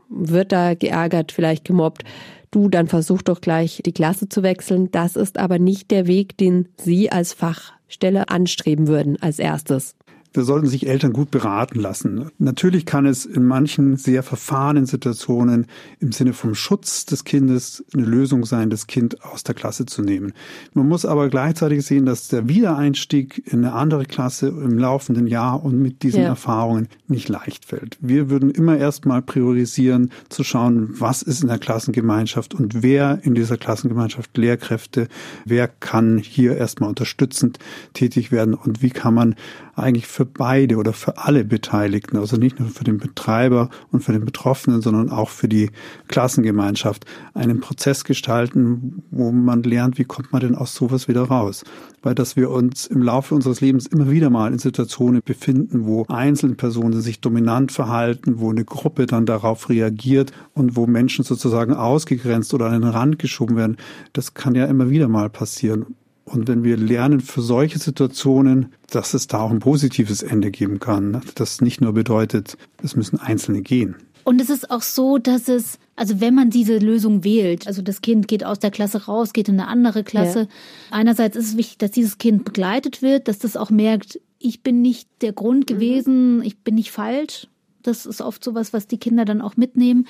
wird 0.09 0.51
da 0.51 0.74
geärgert, 0.74 1.31
vielleicht 1.31 1.63
gemobbt 1.63 2.03
du, 2.51 2.69
dann 2.69 2.87
versuch 2.87 3.21
doch 3.21 3.41
gleich 3.41 3.81
die 3.85 3.93
Klasse 3.93 4.29
zu 4.29 4.43
wechseln. 4.43 4.91
Das 4.91 5.15
ist 5.15 5.37
aber 5.37 5.59
nicht 5.59 5.91
der 5.91 6.07
Weg, 6.07 6.37
den 6.37 6.69
Sie 6.77 7.11
als 7.11 7.33
Fach 7.33 7.73
Stelle 7.87 8.29
anstreben 8.29 8.87
würden 8.87 9.21
als 9.21 9.39
erstes? 9.39 9.95
Da 10.34 10.43
sollten 10.43 10.67
sich 10.67 10.88
Eltern 10.88 11.13
gut 11.13 11.31
beraten 11.31 11.79
lassen. 11.79 12.29
Natürlich 12.38 12.86
kann 12.86 13.05
es 13.05 13.25
in 13.25 13.46
manchen 13.46 13.98
sehr 13.98 14.24
verfahrenen 14.24 14.86
Situationen 14.86 15.65
im 16.00 16.12
Sinne 16.12 16.34
vom 16.34 16.55
Schutz 16.55 17.05
des 17.05 17.24
Kindes 17.24 17.84
eine 17.93 18.05
Lösung 18.05 18.46
sein, 18.46 18.69
das 18.69 18.88
Kind 18.88 19.24
aus 19.24 19.43
der 19.43 19.55
Klasse 19.55 19.86
zu 19.86 20.01
nehmen. 20.01 20.34
Man 20.74 20.88
muss 20.88 21.05
aber 21.05 21.29
gleichzeitig 21.29 21.86
sehen, 21.86 22.05
dass 22.05 22.27
der 22.27 22.48
Wiedereinstieg 22.48 23.43
in 23.51 23.65
eine 23.65 23.74
andere 23.74 24.05
Klasse 24.05 24.48
im 24.50 24.77
laufenden 24.77 25.27
Jahr 25.27 25.63
und 25.63 25.81
mit 25.81 26.03
diesen 26.03 26.22
ja. 26.22 26.27
Erfahrungen 26.27 26.88
nicht 27.07 27.29
leicht 27.29 27.65
fällt. 27.65 27.98
Wir 28.01 28.29
würden 28.29 28.51
immer 28.51 28.77
erstmal 28.77 29.22
priorisieren, 29.22 30.12
zu 30.29 30.43
schauen, 30.43 30.89
was 31.00 31.22
ist 31.22 31.41
in 31.41 31.48
der 31.48 31.60
Klassengemeinschaft 31.60 32.53
und 32.53 32.84
wer 32.84 33.19
in 33.24 33.34
dieser 33.34 33.57
Klassengemeinschaft 33.57 34.38
Lehrkräfte, 34.38 35.07
wer 35.46 35.67
kann 35.67 36.17
hier 36.17 36.57
erstmal 36.57 36.89
unterstützend 36.89 37.60
tätig 37.93 38.31
werden 38.31 38.53
und 38.53 38.81
wie 38.81 38.89
kann 38.89 39.13
man 39.13 39.36
eigentlich 39.77 40.07
für 40.07 40.25
beide 40.25 40.77
oder 40.77 40.91
für 40.91 41.17
alle 41.17 41.46
Beteiligten, 41.46 42.17
also 42.17 42.36
nicht 42.36 42.60
nur 42.60 42.69
für 42.69 42.84
den 42.84 42.98
Betreiber 42.98 43.69
und 43.91 44.03
für 44.03 44.12
den 44.12 44.25
Betroffenen, 44.25 44.81
sondern 44.81 45.10
auch 45.10 45.29
für 45.29 45.48
die 45.48 45.69
Klassengemeinschaft 46.07 47.05
einen 47.34 47.60
Prozess 47.60 48.03
gestalten, 48.03 49.03
wo 49.12 49.31
man 49.31 49.62
lernt, 49.63 50.00
wie 50.00 50.05
kommt 50.05 50.34
man 50.34 50.41
denn 50.41 50.55
aus 50.55 50.74
sowas 50.74 51.07
wieder 51.07 51.24
raus. 51.24 51.63
Weil 52.01 52.15
dass 52.15 52.36
wir 52.36 52.50
uns 52.50 52.88
im 52.88 53.03
Laufe 53.03 53.36
unseres 53.36 53.62
Lebens 53.62 53.86
immer 53.86 54.10
wieder 54.10 54.29
mal 54.29 54.51
in 54.51 54.60
Situationen 54.60 55.22
befinden, 55.24 55.86
wo 55.86 56.05
einzelne 56.07 56.55
Personen 56.55 57.00
sich 57.00 57.22
dominant 57.22 57.72
verhalten, 57.72 58.39
wo 58.39 58.50
eine 58.50 58.65
Gruppe 58.65 59.05
dann 59.05 59.25
darauf 59.27 59.69
reagiert 59.69 60.31
und 60.53 60.75
wo 60.75 60.88
Menschen 60.88 61.24
sozusagen 61.24 61.74
ausgegrenzt 61.74 62.53
oder 62.53 62.65
an 62.67 62.81
den 62.81 62.89
Rand 62.89 63.19
geschoben 63.19 63.55
werden. 63.55 63.77
Das 64.13 64.34
kann 64.34 64.55
ja 64.55 64.65
immer 64.65 64.89
wieder 64.89 65.07
mal 65.07 65.29
passieren. 65.29 65.96
Und 66.27 66.50
wenn 66.50 66.65
wir 66.65 66.75
lernen 66.75 67.22
für 67.22 67.41
solche 67.41 67.79
Situationen, 67.79 68.74
dass 68.91 69.13
es 69.13 69.27
da 69.27 69.39
auch 69.39 69.50
ein 69.50 69.60
positives 69.60 70.24
Ende 70.24 70.51
geben 70.51 70.79
kann, 70.79 71.22
das 71.36 71.62
nicht 71.62 71.79
nur 71.79 71.93
bedeutet, 71.93 72.57
es 72.84 72.98
müssen 72.98 73.17
Einzelne 73.17 73.62
gehen. 73.62 73.96
Und 74.25 74.41
es 74.41 74.50
ist 74.50 74.69
auch 74.69 74.81
so, 74.81 75.19
dass 75.19 75.48
es, 75.48 75.79
also 75.96 76.19
wenn 76.19 76.36
man 76.36 76.50
diese 76.50 76.79
Lösung 76.79 77.24
wählt, 77.24 77.65
also 77.65 77.81
das 77.81 78.01
Kind 78.01 78.27
geht 78.27 78.43
aus 78.43 78.60
der 78.60 78.72
Klasse 78.72 79.05
raus, 79.05 79.31
geht 79.31 79.48
in 79.48 79.57
eine 79.57 79.69
andere 79.69 80.03
Klasse, 80.03 80.39
ja. 80.41 80.48
einerseits 80.91 81.38
ist 81.38 81.51
es 81.51 81.57
wichtig, 81.57 81.77
dass 81.77 81.91
dieses 81.91 82.17
Kind 82.17 82.43
begleitet 82.43 83.01
wird, 83.01 83.29
dass 83.29 83.39
das 83.39 83.55
auch 83.55 83.69
merkt, 83.69 84.19
ich 84.38 84.63
bin 84.63 84.81
nicht 84.81 85.07
der 85.22 85.31
Grund 85.31 85.69
mhm. 85.69 85.74
gewesen, 85.74 86.43
ich 86.43 86.57
bin 86.60 86.75
nicht 86.75 86.91
falsch. 86.91 87.48
Das 87.84 88.05
ist 88.05 88.19
oft 88.22 88.43
sowas, 88.43 88.74
was 88.74 88.86
die 88.88 88.98
Kinder 88.98 89.24
dann 89.24 89.41
auch 89.41 89.55
mitnehmen 89.55 90.05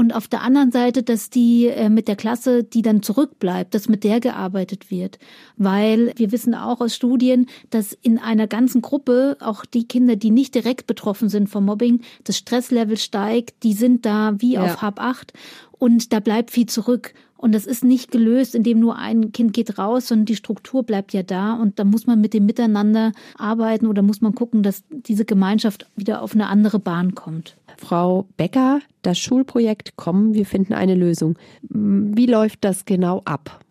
und 0.00 0.14
auf 0.14 0.28
der 0.28 0.40
anderen 0.40 0.72
Seite, 0.72 1.02
dass 1.02 1.28
die 1.28 1.66
äh, 1.66 1.90
mit 1.90 2.08
der 2.08 2.16
Klasse, 2.16 2.64
die 2.64 2.80
dann 2.80 3.02
zurückbleibt, 3.02 3.74
dass 3.74 3.86
mit 3.86 4.02
der 4.02 4.18
gearbeitet 4.18 4.90
wird. 4.90 5.18
Weil 5.58 6.14
wir 6.16 6.32
wissen 6.32 6.54
auch 6.54 6.80
aus 6.80 6.94
Studien, 6.94 7.44
dass 7.68 7.92
in 7.92 8.16
einer 8.16 8.46
ganzen 8.46 8.80
Gruppe 8.80 9.36
auch 9.40 9.66
die 9.66 9.86
Kinder, 9.86 10.16
die 10.16 10.30
nicht 10.30 10.54
direkt 10.54 10.86
betroffen 10.86 11.28
sind 11.28 11.50
vom 11.50 11.66
Mobbing, 11.66 12.00
das 12.24 12.38
Stresslevel 12.38 12.96
steigt, 12.96 13.62
die 13.62 13.74
sind 13.74 14.06
da 14.06 14.32
wie 14.38 14.54
ja. 14.54 14.64
auf 14.64 14.80
Hab 14.80 15.02
8 15.02 15.34
und 15.72 16.14
da 16.14 16.20
bleibt 16.20 16.50
viel 16.50 16.64
zurück. 16.64 17.12
Und 17.40 17.54
das 17.54 17.64
ist 17.64 17.84
nicht 17.84 18.10
gelöst, 18.10 18.54
indem 18.54 18.80
nur 18.80 18.96
ein 18.96 19.32
Kind 19.32 19.54
geht 19.54 19.78
raus, 19.78 20.08
sondern 20.08 20.26
die 20.26 20.36
Struktur 20.36 20.82
bleibt 20.82 21.14
ja 21.14 21.22
da. 21.22 21.54
Und 21.54 21.78
da 21.78 21.84
muss 21.84 22.06
man 22.06 22.20
mit 22.20 22.34
dem 22.34 22.44
Miteinander 22.44 23.12
arbeiten 23.38 23.86
oder 23.86 24.02
muss 24.02 24.20
man 24.20 24.34
gucken, 24.34 24.62
dass 24.62 24.84
diese 24.90 25.24
Gemeinschaft 25.24 25.86
wieder 25.96 26.20
auf 26.20 26.34
eine 26.34 26.48
andere 26.48 26.78
Bahn 26.78 27.14
kommt. 27.14 27.56
Frau 27.78 28.26
Becker, 28.36 28.80
das 29.00 29.18
Schulprojekt 29.18 29.96
Kommen, 29.96 30.34
wir 30.34 30.44
finden 30.44 30.74
eine 30.74 30.94
Lösung. 30.94 31.38
Wie 31.62 32.26
läuft 32.26 32.58
das 32.62 32.84
genau 32.84 33.22
ab? 33.24 33.64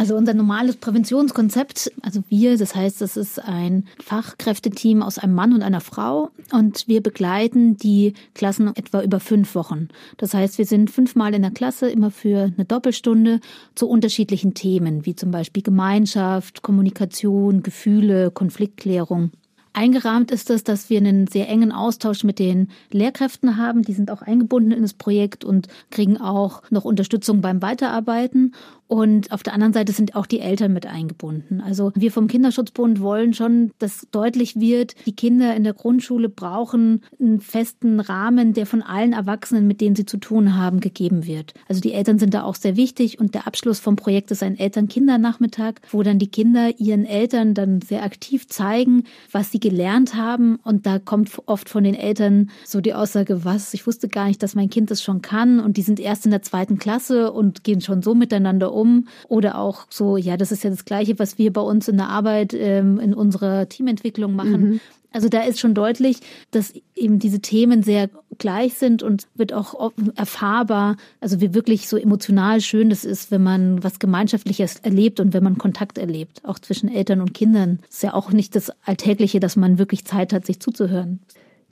Also 0.00 0.16
unser 0.16 0.32
normales 0.32 0.76
Präventionskonzept, 0.76 1.92
also 2.00 2.22
wir, 2.30 2.56
das 2.56 2.74
heißt, 2.74 3.02
das 3.02 3.18
ist 3.18 3.38
ein 3.38 3.84
Fachkräfteteam 4.02 5.02
aus 5.02 5.18
einem 5.18 5.34
Mann 5.34 5.52
und 5.52 5.60
einer 5.60 5.82
Frau 5.82 6.30
und 6.52 6.88
wir 6.88 7.02
begleiten 7.02 7.76
die 7.76 8.14
Klassen 8.32 8.74
etwa 8.74 9.02
über 9.02 9.20
fünf 9.20 9.54
Wochen. 9.54 9.88
Das 10.16 10.32
heißt, 10.32 10.56
wir 10.56 10.64
sind 10.64 10.90
fünfmal 10.90 11.34
in 11.34 11.42
der 11.42 11.50
Klasse, 11.50 11.90
immer 11.90 12.10
für 12.10 12.44
eine 12.44 12.64
Doppelstunde 12.64 13.40
zu 13.74 13.90
unterschiedlichen 13.90 14.54
Themen, 14.54 15.04
wie 15.04 15.16
zum 15.16 15.32
Beispiel 15.32 15.62
Gemeinschaft, 15.62 16.62
Kommunikation, 16.62 17.62
Gefühle, 17.62 18.30
Konfliktklärung. 18.30 19.32
Eingerahmt 19.72 20.32
ist 20.32 20.50
es, 20.50 20.64
dass 20.64 20.90
wir 20.90 20.98
einen 20.98 21.28
sehr 21.28 21.48
engen 21.48 21.70
Austausch 21.70 22.24
mit 22.24 22.40
den 22.40 22.68
Lehrkräften 22.90 23.56
haben. 23.56 23.82
Die 23.82 23.92
sind 23.92 24.10
auch 24.10 24.20
eingebunden 24.22 24.72
in 24.72 24.82
das 24.82 24.94
Projekt 24.94 25.44
und 25.44 25.68
kriegen 25.90 26.20
auch 26.20 26.62
noch 26.70 26.84
Unterstützung 26.84 27.40
beim 27.40 27.62
Weiterarbeiten. 27.62 28.54
Und 28.90 29.30
auf 29.30 29.44
der 29.44 29.52
anderen 29.52 29.72
Seite 29.72 29.92
sind 29.92 30.16
auch 30.16 30.26
die 30.26 30.40
Eltern 30.40 30.72
mit 30.72 30.84
eingebunden. 30.84 31.60
Also 31.60 31.92
wir 31.94 32.10
vom 32.10 32.26
Kinderschutzbund 32.26 33.00
wollen 33.00 33.34
schon, 33.34 33.70
dass 33.78 34.08
deutlich 34.10 34.58
wird, 34.58 34.96
die 35.06 35.14
Kinder 35.14 35.54
in 35.54 35.62
der 35.62 35.74
Grundschule 35.74 36.28
brauchen 36.28 37.04
einen 37.20 37.40
festen 37.40 38.00
Rahmen, 38.00 38.52
der 38.52 38.66
von 38.66 38.82
allen 38.82 39.12
Erwachsenen, 39.12 39.68
mit 39.68 39.80
denen 39.80 39.94
sie 39.94 40.06
zu 40.06 40.16
tun 40.16 40.56
haben, 40.56 40.80
gegeben 40.80 41.24
wird. 41.24 41.54
Also 41.68 41.80
die 41.80 41.92
Eltern 41.92 42.18
sind 42.18 42.34
da 42.34 42.42
auch 42.42 42.56
sehr 42.56 42.74
wichtig 42.74 43.20
und 43.20 43.36
der 43.36 43.46
Abschluss 43.46 43.78
vom 43.78 43.94
Projekt 43.94 44.32
ist 44.32 44.42
ein 44.42 44.58
Eltern-Kinder-Nachmittag, 44.58 45.82
wo 45.92 46.02
dann 46.02 46.18
die 46.18 46.32
Kinder 46.32 46.80
ihren 46.80 47.04
Eltern 47.04 47.54
dann 47.54 47.82
sehr 47.82 48.02
aktiv 48.02 48.48
zeigen, 48.48 49.04
was 49.30 49.52
sie 49.52 49.60
gelernt 49.60 50.16
haben. 50.16 50.56
Und 50.64 50.86
da 50.86 50.98
kommt 50.98 51.30
oft 51.46 51.68
von 51.68 51.84
den 51.84 51.94
Eltern 51.94 52.50
so 52.64 52.80
die 52.80 52.94
Aussage, 52.94 53.44
was, 53.44 53.72
ich 53.72 53.86
wusste 53.86 54.08
gar 54.08 54.26
nicht, 54.26 54.42
dass 54.42 54.56
mein 54.56 54.68
Kind 54.68 54.90
das 54.90 55.00
schon 55.00 55.22
kann 55.22 55.60
und 55.60 55.76
die 55.76 55.82
sind 55.82 56.00
erst 56.00 56.24
in 56.24 56.32
der 56.32 56.42
zweiten 56.42 56.80
Klasse 56.80 57.30
und 57.30 57.62
gehen 57.62 57.80
schon 57.80 58.02
so 58.02 58.16
miteinander 58.16 58.72
um 58.72 58.79
um. 58.80 59.08
Oder 59.28 59.58
auch 59.58 59.86
so, 59.90 60.16
ja, 60.16 60.36
das 60.36 60.52
ist 60.52 60.64
ja 60.64 60.70
das 60.70 60.84
Gleiche, 60.84 61.18
was 61.18 61.38
wir 61.38 61.52
bei 61.52 61.60
uns 61.60 61.88
in 61.88 61.96
der 61.96 62.08
Arbeit 62.08 62.54
ähm, 62.54 62.98
in 63.00 63.14
unserer 63.14 63.68
Teamentwicklung 63.68 64.34
machen. 64.34 64.60
Mhm. 64.60 64.80
Also 65.12 65.28
da 65.28 65.42
ist 65.42 65.58
schon 65.58 65.74
deutlich, 65.74 66.18
dass 66.52 66.72
eben 66.94 67.18
diese 67.18 67.40
Themen 67.40 67.82
sehr 67.82 68.08
gleich 68.38 68.74
sind 68.74 69.02
und 69.02 69.26
wird 69.34 69.52
auch 69.52 69.92
erfahrbar, 70.14 70.96
also 71.20 71.40
wie 71.40 71.52
wirklich 71.52 71.88
so 71.88 71.96
emotional 71.96 72.60
schön 72.60 72.90
das 72.90 73.04
ist, 73.04 73.30
wenn 73.30 73.42
man 73.42 73.82
was 73.82 73.98
Gemeinschaftliches 73.98 74.76
erlebt 74.76 75.18
und 75.18 75.32
wenn 75.32 75.42
man 75.42 75.58
Kontakt 75.58 75.98
erlebt, 75.98 76.44
auch 76.44 76.58
zwischen 76.58 76.88
Eltern 76.88 77.20
und 77.20 77.34
Kindern. 77.34 77.80
Das 77.86 77.96
ist 77.96 78.02
ja 78.04 78.14
auch 78.14 78.30
nicht 78.30 78.54
das 78.54 78.72
Alltägliche, 78.84 79.40
dass 79.40 79.56
man 79.56 79.78
wirklich 79.78 80.04
Zeit 80.04 80.32
hat, 80.32 80.46
sich 80.46 80.60
zuzuhören. 80.60 81.18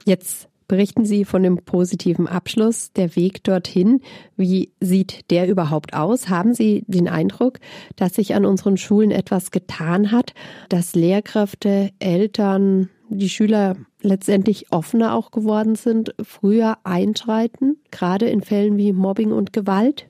Jetzt 0.04 0.48
Berichten 0.68 1.06
Sie 1.06 1.24
von 1.24 1.42
dem 1.42 1.56
positiven 1.56 2.26
Abschluss, 2.28 2.92
der 2.92 3.16
Weg 3.16 3.42
dorthin. 3.42 4.02
Wie 4.36 4.70
sieht 4.80 5.30
der 5.30 5.48
überhaupt 5.48 5.94
aus? 5.94 6.28
Haben 6.28 6.52
Sie 6.52 6.84
den 6.86 7.08
Eindruck, 7.08 7.58
dass 7.96 8.14
sich 8.14 8.34
an 8.34 8.44
unseren 8.44 8.76
Schulen 8.76 9.10
etwas 9.10 9.50
getan 9.50 10.12
hat, 10.12 10.34
dass 10.68 10.94
Lehrkräfte, 10.94 11.90
Eltern, 12.00 12.90
die 13.08 13.30
Schüler 13.30 13.76
letztendlich 14.02 14.70
offener 14.70 15.14
auch 15.14 15.30
geworden 15.30 15.74
sind, 15.74 16.14
früher 16.22 16.76
einschreiten, 16.84 17.78
gerade 17.90 18.28
in 18.28 18.42
Fällen 18.42 18.76
wie 18.76 18.92
Mobbing 18.92 19.32
und 19.32 19.54
Gewalt? 19.54 20.06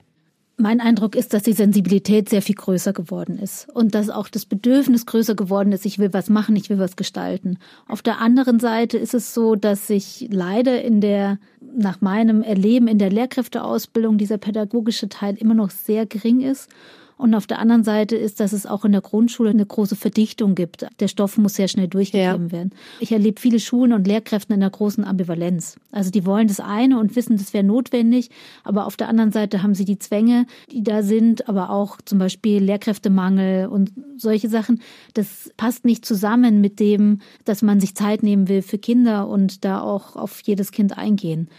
Mein 0.61 0.81
Eindruck 0.81 1.15
ist, 1.15 1.33
dass 1.33 1.43
die 1.43 1.53
Sensibilität 1.53 2.27
sehr 2.27 2.41
viel 2.41 2.55
größer 2.55 2.91
geworden 2.91 3.39
ist 3.39 3.69
und 3.73 3.95
dass 3.95 4.09
auch 4.09 4.27
das 4.27 4.45
Bedürfnis 4.45 5.05
größer 5.05 5.33
geworden 5.33 5.71
ist, 5.71 5.85
ich 5.85 5.99
will 5.99 6.11
was 6.11 6.29
machen, 6.29 6.57
ich 6.57 6.69
will 6.69 6.79
was 6.79 6.97
gestalten. 6.97 7.59
Auf 7.87 8.01
der 8.01 8.19
anderen 8.19 8.59
Seite 8.59 8.97
ist 8.97 9.13
es 9.13 9.33
so, 9.33 9.55
dass 9.55 9.87
sich 9.87 10.27
leider 10.29 10.81
in 10.83 10.99
der, 10.99 11.39
nach 11.61 12.01
meinem 12.01 12.41
Erleben 12.41 12.89
in 12.89 12.99
der 12.99 13.09
Lehrkräfteausbildung 13.09 14.17
dieser 14.17 14.37
pädagogische 14.37 15.07
Teil 15.07 15.35
immer 15.37 15.53
noch 15.53 15.69
sehr 15.69 16.05
gering 16.05 16.41
ist 16.41 16.69
und 17.19 17.35
auf 17.35 17.47
der 17.47 17.59
anderen 17.59 17.83
Seite 17.83 18.15
ist, 18.15 18.39
dass 18.39 18.53
es 18.53 18.65
auch 18.65 18.85
in 18.85 18.93
der 18.93 19.01
Grundschule 19.01 19.49
eine 19.49 19.65
große 19.65 19.97
Verdichtung 19.97 20.55
gibt. 20.55 20.85
Der 21.01 21.09
Stoff 21.09 21.37
muss 21.37 21.55
sehr 21.55 21.67
schnell 21.67 21.89
durchgegeben 21.89 22.45
ja. 22.47 22.51
werden. 22.53 22.69
Ich 23.01 23.11
erlebe 23.11 23.41
viele 23.41 23.59
Schulen 23.59 23.91
und 23.91 24.07
Lehrkräfte 24.07 24.53
in 24.53 24.61
einer 24.61 24.69
großen 24.69 25.03
Ambivalenz. 25.03 25.75
Also 25.91 26.11
die 26.11 26.25
wollen 26.25 26.47
das 26.47 26.61
eine 26.61 26.97
und 26.97 27.17
wissen, 27.17 27.35
das 27.35 27.53
wäre 27.53 27.65
notwendig, 27.65 28.29
aber 28.63 28.85
auf 28.85 28.95
der 28.95 29.09
anderen 29.09 29.33
Seite 29.33 29.61
haben 29.61 29.75
sie 29.75 29.83
die 29.83 29.99
Zwänge, 29.99 30.45
die 30.71 30.81
da 30.81 31.03
sind, 31.03 31.49
aber 31.49 31.71
auch 31.71 31.97
zum 32.05 32.19
Beispiel 32.19 32.63
Lehrkräftemangel 32.63 33.67
und 33.67 33.91
solche 34.15 34.47
Sachen. 34.47 34.81
Das 35.13 35.51
passt 35.57 35.83
nicht 35.83 36.05
zusammen 36.05 36.61
mit 36.61 36.79
dem, 36.79 37.19
dass 37.43 37.61
man 37.61 37.81
sich 37.81 37.95
Zeit 37.95 38.23
nehmen 38.23 38.47
will 38.47 38.61
für 38.61 38.77
Kinder 38.77 39.27
und 39.27 39.65
da 39.65 39.81
auch 39.81 40.15
auf 40.15 40.39
jedes 40.39 40.71
Kind 40.71 40.97
eingehen. 40.97 41.49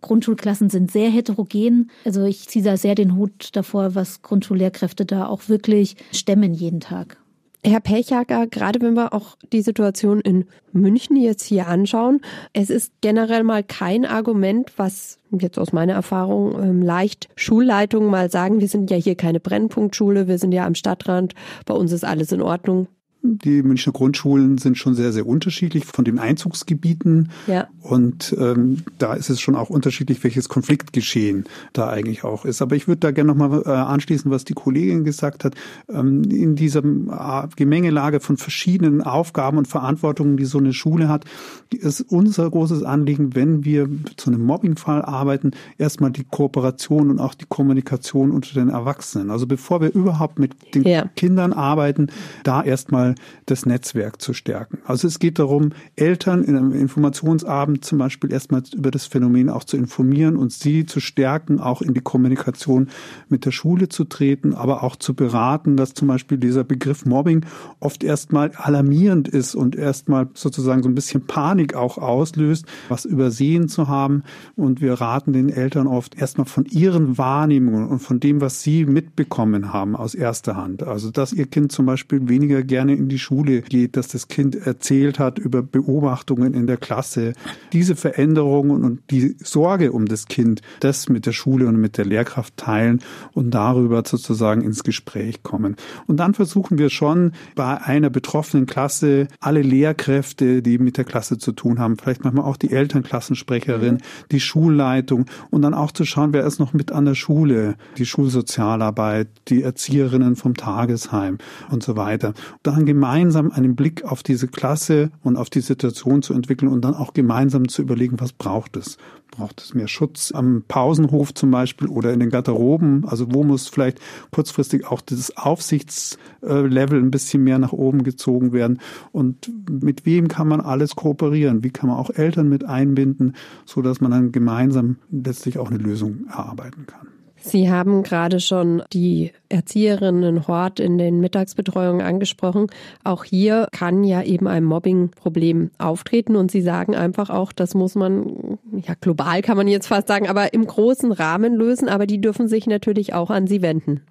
Grundschulklassen 0.00 0.70
sind 0.70 0.90
sehr 0.90 1.10
heterogen. 1.10 1.90
Also 2.04 2.24
ich 2.24 2.48
ziehe 2.48 2.64
da 2.64 2.76
sehr 2.76 2.94
den 2.94 3.16
Hut 3.16 3.50
davor, 3.52 3.94
was 3.94 4.22
Grundschullehrkräfte 4.22 5.04
da 5.04 5.26
auch 5.26 5.48
wirklich 5.48 5.96
stemmen 6.12 6.54
jeden 6.54 6.80
Tag. 6.80 7.18
Herr 7.62 7.80
Pechhager, 7.80 8.46
gerade 8.46 8.80
wenn 8.80 8.94
wir 8.94 9.12
auch 9.12 9.36
die 9.52 9.60
Situation 9.60 10.20
in 10.20 10.46
München 10.72 11.16
jetzt 11.16 11.44
hier 11.44 11.66
anschauen, 11.66 12.22
es 12.54 12.70
ist 12.70 12.92
generell 13.02 13.44
mal 13.44 13.62
kein 13.62 14.06
Argument, 14.06 14.72
was 14.76 15.18
jetzt 15.30 15.58
aus 15.58 15.72
meiner 15.72 15.92
Erfahrung 15.92 16.58
ähm, 16.62 16.82
leicht 16.82 17.28
Schulleitungen 17.36 18.10
mal 18.10 18.30
sagen, 18.30 18.60
wir 18.60 18.68
sind 18.68 18.90
ja 18.90 18.96
hier 18.96 19.14
keine 19.14 19.40
Brennpunktschule, 19.40 20.26
wir 20.26 20.38
sind 20.38 20.52
ja 20.52 20.64
am 20.64 20.74
Stadtrand, 20.74 21.34
bei 21.66 21.74
uns 21.74 21.92
ist 21.92 22.04
alles 22.04 22.32
in 22.32 22.40
Ordnung. 22.40 22.88
Die 23.22 23.62
Münchner 23.62 23.92
Grundschulen 23.92 24.56
sind 24.56 24.78
schon 24.78 24.94
sehr, 24.94 25.12
sehr 25.12 25.26
unterschiedlich 25.26 25.84
von 25.84 26.06
den 26.06 26.18
Einzugsgebieten. 26.18 27.30
Ja. 27.46 27.68
Und 27.82 28.34
ähm, 28.38 28.82
da 28.98 29.12
ist 29.12 29.28
es 29.28 29.40
schon 29.40 29.56
auch 29.56 29.68
unterschiedlich, 29.68 30.24
welches 30.24 30.48
Konfliktgeschehen 30.48 31.44
da 31.74 31.88
eigentlich 31.88 32.24
auch 32.24 32.46
ist. 32.46 32.62
Aber 32.62 32.76
ich 32.76 32.88
würde 32.88 33.00
da 33.00 33.10
gerne 33.10 33.34
nochmal 33.34 33.62
äh, 33.66 33.68
anschließen, 33.68 34.30
was 34.30 34.44
die 34.44 34.54
Kollegin 34.54 35.04
gesagt 35.04 35.44
hat. 35.44 35.54
Ähm, 35.88 36.24
in 36.24 36.56
dieser 36.56 36.82
äh, 36.82 37.48
Gemengelage 37.56 38.20
von 38.20 38.38
verschiedenen 38.38 39.02
Aufgaben 39.02 39.58
und 39.58 39.68
Verantwortungen, 39.68 40.38
die 40.38 40.46
so 40.46 40.58
eine 40.58 40.72
Schule 40.72 41.08
hat, 41.08 41.24
ist 41.70 42.00
unser 42.08 42.48
großes 42.48 42.82
Anliegen, 42.84 43.34
wenn 43.34 43.64
wir 43.64 43.88
zu 44.16 44.30
einem 44.30 44.44
Mobbingfall 44.44 45.02
arbeiten, 45.02 45.50
erstmal 45.76 46.10
die 46.10 46.24
Kooperation 46.24 47.10
und 47.10 47.18
auch 47.18 47.34
die 47.34 47.46
Kommunikation 47.46 48.30
unter 48.30 48.54
den 48.54 48.70
Erwachsenen. 48.70 49.30
Also 49.30 49.46
bevor 49.46 49.82
wir 49.82 49.92
überhaupt 49.92 50.38
mit 50.38 50.74
den 50.74 50.84
ja. 50.84 51.04
Kindern 51.16 51.52
arbeiten, 51.52 52.08
da 52.44 52.62
erstmal 52.62 53.09
das 53.46 53.66
Netzwerk 53.66 54.20
zu 54.20 54.32
stärken. 54.32 54.78
Also 54.84 55.08
es 55.08 55.18
geht 55.18 55.38
darum, 55.38 55.70
Eltern 55.96 56.42
in 56.44 56.56
einem 56.56 56.72
Informationsabend 56.72 57.84
zum 57.84 57.98
Beispiel 57.98 58.32
erstmal 58.32 58.62
über 58.74 58.90
das 58.90 59.06
Phänomen 59.06 59.48
auch 59.48 59.64
zu 59.64 59.76
informieren 59.76 60.36
und 60.36 60.52
sie 60.52 60.86
zu 60.86 61.00
stärken, 61.00 61.60
auch 61.60 61.82
in 61.82 61.94
die 61.94 62.00
Kommunikation 62.00 62.88
mit 63.28 63.44
der 63.44 63.52
Schule 63.52 63.88
zu 63.88 64.04
treten, 64.04 64.54
aber 64.54 64.82
auch 64.82 64.96
zu 64.96 65.14
beraten, 65.14 65.76
dass 65.76 65.94
zum 65.94 66.08
Beispiel 66.08 66.38
dieser 66.38 66.64
Begriff 66.64 67.04
Mobbing 67.06 67.44
oft 67.80 68.04
erstmal 68.04 68.52
alarmierend 68.56 69.28
ist 69.28 69.54
und 69.54 69.76
erstmal 69.76 70.28
sozusagen 70.34 70.82
so 70.82 70.88
ein 70.88 70.94
bisschen 70.94 71.26
Panik 71.26 71.74
auch 71.74 71.98
auslöst, 71.98 72.66
was 72.88 73.04
übersehen 73.04 73.68
zu 73.68 73.88
haben. 73.88 74.22
Und 74.56 74.80
wir 74.80 74.94
raten 74.94 75.32
den 75.32 75.48
Eltern 75.48 75.86
oft 75.86 76.16
erstmal 76.20 76.46
von 76.46 76.64
ihren 76.66 77.18
Wahrnehmungen 77.18 77.88
und 77.88 78.00
von 78.00 78.20
dem, 78.20 78.40
was 78.40 78.62
sie 78.62 78.84
mitbekommen 78.84 79.72
haben 79.72 79.96
aus 79.96 80.14
erster 80.14 80.56
Hand. 80.56 80.82
Also, 80.82 81.10
dass 81.10 81.32
ihr 81.32 81.46
Kind 81.46 81.72
zum 81.72 81.86
Beispiel 81.86 82.28
weniger 82.28 82.62
gerne 82.62 82.94
in 83.00 83.08
die 83.08 83.18
Schule 83.18 83.62
geht, 83.62 83.96
dass 83.96 84.08
das 84.08 84.28
Kind 84.28 84.54
erzählt 84.54 85.18
hat 85.18 85.38
über 85.38 85.62
Beobachtungen 85.62 86.54
in 86.54 86.66
der 86.66 86.76
Klasse. 86.76 87.32
Diese 87.72 87.96
Veränderungen 87.96 88.84
und 88.84 89.00
die 89.10 89.36
Sorge 89.42 89.92
um 89.92 90.06
das 90.06 90.26
Kind, 90.26 90.62
das 90.80 91.08
mit 91.08 91.26
der 91.26 91.32
Schule 91.32 91.66
und 91.66 91.76
mit 91.76 91.98
der 91.98 92.04
Lehrkraft 92.04 92.56
teilen 92.56 93.00
und 93.32 93.52
darüber 93.52 94.02
sozusagen 94.06 94.62
ins 94.62 94.84
Gespräch 94.84 95.42
kommen. 95.42 95.76
Und 96.06 96.18
dann 96.18 96.34
versuchen 96.34 96.78
wir 96.78 96.90
schon 96.90 97.32
bei 97.54 97.80
einer 97.80 98.10
betroffenen 98.10 98.66
Klasse 98.66 99.28
alle 99.40 99.62
Lehrkräfte, 99.62 100.62
die 100.62 100.78
mit 100.78 100.96
der 100.96 101.04
Klasse 101.04 101.38
zu 101.38 101.52
tun 101.52 101.78
haben, 101.78 101.96
vielleicht 101.96 102.24
manchmal 102.24 102.44
auch 102.44 102.56
die 102.56 102.70
Elternklassensprecherin, 102.70 103.94
mhm. 103.94 104.28
die 104.30 104.40
Schulleitung 104.40 105.26
und 105.50 105.62
dann 105.62 105.74
auch 105.74 105.92
zu 105.92 106.04
schauen, 106.04 106.32
wer 106.32 106.44
ist 106.44 106.58
noch 106.58 106.72
mit 106.72 106.92
an 106.92 107.04
der 107.04 107.14
Schule, 107.14 107.76
die 107.96 108.06
Schulsozialarbeit, 108.06 109.28
die 109.48 109.62
Erzieherinnen 109.62 110.36
vom 110.36 110.54
Tagesheim 110.56 111.38
und 111.70 111.82
so 111.82 111.96
weiter. 111.96 112.34
Dann 112.62 112.86
gemeinsam 112.90 113.52
einen 113.52 113.76
Blick 113.76 114.04
auf 114.04 114.24
diese 114.24 114.48
Klasse 114.48 115.12
und 115.22 115.36
auf 115.36 115.48
die 115.48 115.60
Situation 115.60 116.22
zu 116.22 116.34
entwickeln 116.34 116.66
und 116.66 116.84
dann 116.84 116.94
auch 116.94 117.14
gemeinsam 117.14 117.68
zu 117.68 117.82
überlegen, 117.82 118.18
was 118.18 118.32
braucht 118.32 118.76
es? 118.76 118.98
Braucht 119.30 119.60
es 119.60 119.74
mehr 119.74 119.86
Schutz 119.86 120.32
am 120.34 120.64
Pausenhof 120.66 121.32
zum 121.32 121.52
Beispiel 121.52 121.86
oder 121.86 122.12
in 122.12 122.18
den 122.18 122.30
Garderoben? 122.30 123.04
Also 123.06 123.32
wo 123.32 123.44
muss 123.44 123.68
vielleicht 123.68 124.00
kurzfristig 124.32 124.88
auch 124.88 125.00
dieses 125.00 125.36
Aufsichtslevel 125.36 127.00
ein 127.00 127.12
bisschen 127.12 127.44
mehr 127.44 127.60
nach 127.60 127.72
oben 127.72 128.02
gezogen 128.02 128.52
werden? 128.52 128.80
Und 129.12 129.52
mit 129.70 130.04
wem 130.04 130.26
kann 130.26 130.48
man 130.48 130.60
alles 130.60 130.96
kooperieren? 130.96 131.62
Wie 131.62 131.70
kann 131.70 131.90
man 131.90 131.96
auch 131.96 132.10
Eltern 132.10 132.48
mit 132.48 132.64
einbinden, 132.64 133.36
so 133.66 133.82
dass 133.82 134.00
man 134.00 134.10
dann 134.10 134.32
gemeinsam 134.32 134.96
letztlich 135.12 135.58
auch 135.58 135.70
eine 135.70 135.78
Lösung 135.78 136.26
erarbeiten 136.26 136.86
kann? 136.86 137.19
Sie 137.40 137.70
haben 137.70 138.02
gerade 138.02 138.38
schon 138.40 138.82
die 138.92 139.32
Erzieherinnen 139.48 140.46
Hort 140.46 140.78
in 140.78 140.98
den 140.98 141.20
Mittagsbetreuungen 141.20 142.02
angesprochen. 142.02 142.66
Auch 143.02 143.24
hier 143.24 143.66
kann 143.72 144.04
ja 144.04 144.22
eben 144.22 144.46
ein 144.46 144.64
Mobbing-Problem 144.64 145.70
auftreten 145.78 146.36
und 146.36 146.50
Sie 146.50 146.60
sagen 146.60 146.94
einfach 146.94 147.30
auch, 147.30 147.52
das 147.52 147.74
muss 147.74 147.94
man, 147.94 148.58
ja, 148.86 148.94
global 149.00 149.42
kann 149.42 149.56
man 149.56 149.68
jetzt 149.68 149.88
fast 149.88 150.08
sagen, 150.08 150.28
aber 150.28 150.52
im 150.54 150.66
großen 150.66 151.12
Rahmen 151.12 151.54
lösen, 151.54 151.88
aber 151.88 152.06
die 152.06 152.20
dürfen 152.20 152.46
sich 152.46 152.66
natürlich 152.66 153.14
auch 153.14 153.30
an 153.30 153.46
Sie 153.46 153.62
wenden. 153.62 154.02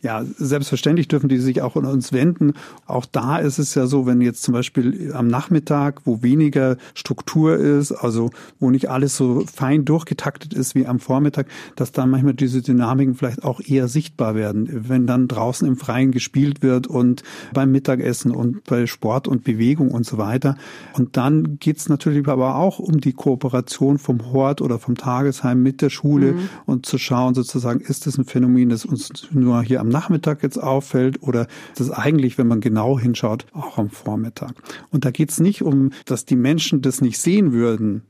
Ja, 0.00 0.24
selbstverständlich 0.36 1.08
dürfen 1.08 1.28
die 1.28 1.38
sich 1.38 1.60
auch 1.60 1.74
an 1.74 1.84
uns 1.84 2.12
wenden. 2.12 2.52
Auch 2.86 3.04
da 3.04 3.38
ist 3.38 3.58
es 3.58 3.74
ja 3.74 3.86
so, 3.86 4.06
wenn 4.06 4.20
jetzt 4.20 4.44
zum 4.44 4.54
Beispiel 4.54 5.12
am 5.12 5.26
Nachmittag, 5.26 6.02
wo 6.04 6.22
weniger 6.22 6.76
Struktur 6.94 7.56
ist, 7.56 7.90
also 7.90 8.30
wo 8.60 8.70
nicht 8.70 8.90
alles 8.90 9.16
so 9.16 9.44
fein 9.52 9.84
durchgetaktet 9.84 10.54
ist 10.54 10.76
wie 10.76 10.86
am 10.86 11.00
Vormittag, 11.00 11.48
dass 11.74 11.90
dann 11.90 12.10
manchmal 12.10 12.34
diese 12.34 12.62
Dynamiken 12.62 13.16
vielleicht 13.16 13.42
auch 13.42 13.60
eher 13.60 13.88
sichtbar 13.88 14.36
werden, 14.36 14.68
wenn 14.88 15.08
dann 15.08 15.26
draußen 15.26 15.66
im 15.66 15.76
Freien 15.76 16.12
gespielt 16.12 16.62
wird 16.62 16.86
und 16.86 17.24
beim 17.52 17.72
Mittagessen 17.72 18.30
und 18.30 18.62
bei 18.64 18.86
Sport 18.86 19.26
und 19.26 19.42
Bewegung 19.42 19.90
und 19.90 20.06
so 20.06 20.16
weiter. 20.16 20.56
Und 20.96 21.16
dann 21.16 21.58
geht's 21.58 21.88
natürlich 21.88 22.28
aber 22.28 22.54
auch 22.54 22.78
um 22.78 23.00
die 23.00 23.14
Kooperation 23.14 23.98
vom 23.98 24.32
Hort 24.32 24.62
oder 24.62 24.78
vom 24.78 24.96
Tagesheim 24.96 25.60
mit 25.60 25.82
der 25.82 25.90
Schule 25.90 26.34
mhm. 26.34 26.48
und 26.66 26.86
zu 26.86 26.98
schauen 26.98 27.34
sozusagen, 27.34 27.80
ist 27.80 28.06
das 28.06 28.16
ein 28.16 28.24
Phänomen, 28.24 28.68
das 28.68 28.84
uns 28.84 29.28
nur 29.32 29.60
hier 29.62 29.80
am 29.80 29.87
am 29.88 29.92
Nachmittag 29.92 30.42
jetzt 30.42 30.62
auffällt 30.62 31.22
oder 31.22 31.46
das 31.76 31.90
eigentlich, 31.90 32.36
wenn 32.38 32.46
man 32.46 32.60
genau 32.60 32.98
hinschaut, 32.98 33.46
auch 33.52 33.78
am 33.78 33.90
Vormittag. 33.90 34.52
Und 34.90 35.04
da 35.04 35.10
geht 35.10 35.30
es 35.30 35.40
nicht 35.40 35.62
um, 35.62 35.90
dass 36.04 36.24
die 36.24 36.36
Menschen 36.36 36.82
das 36.82 37.00
nicht 37.00 37.18
sehen 37.18 37.52
würden, 37.52 38.02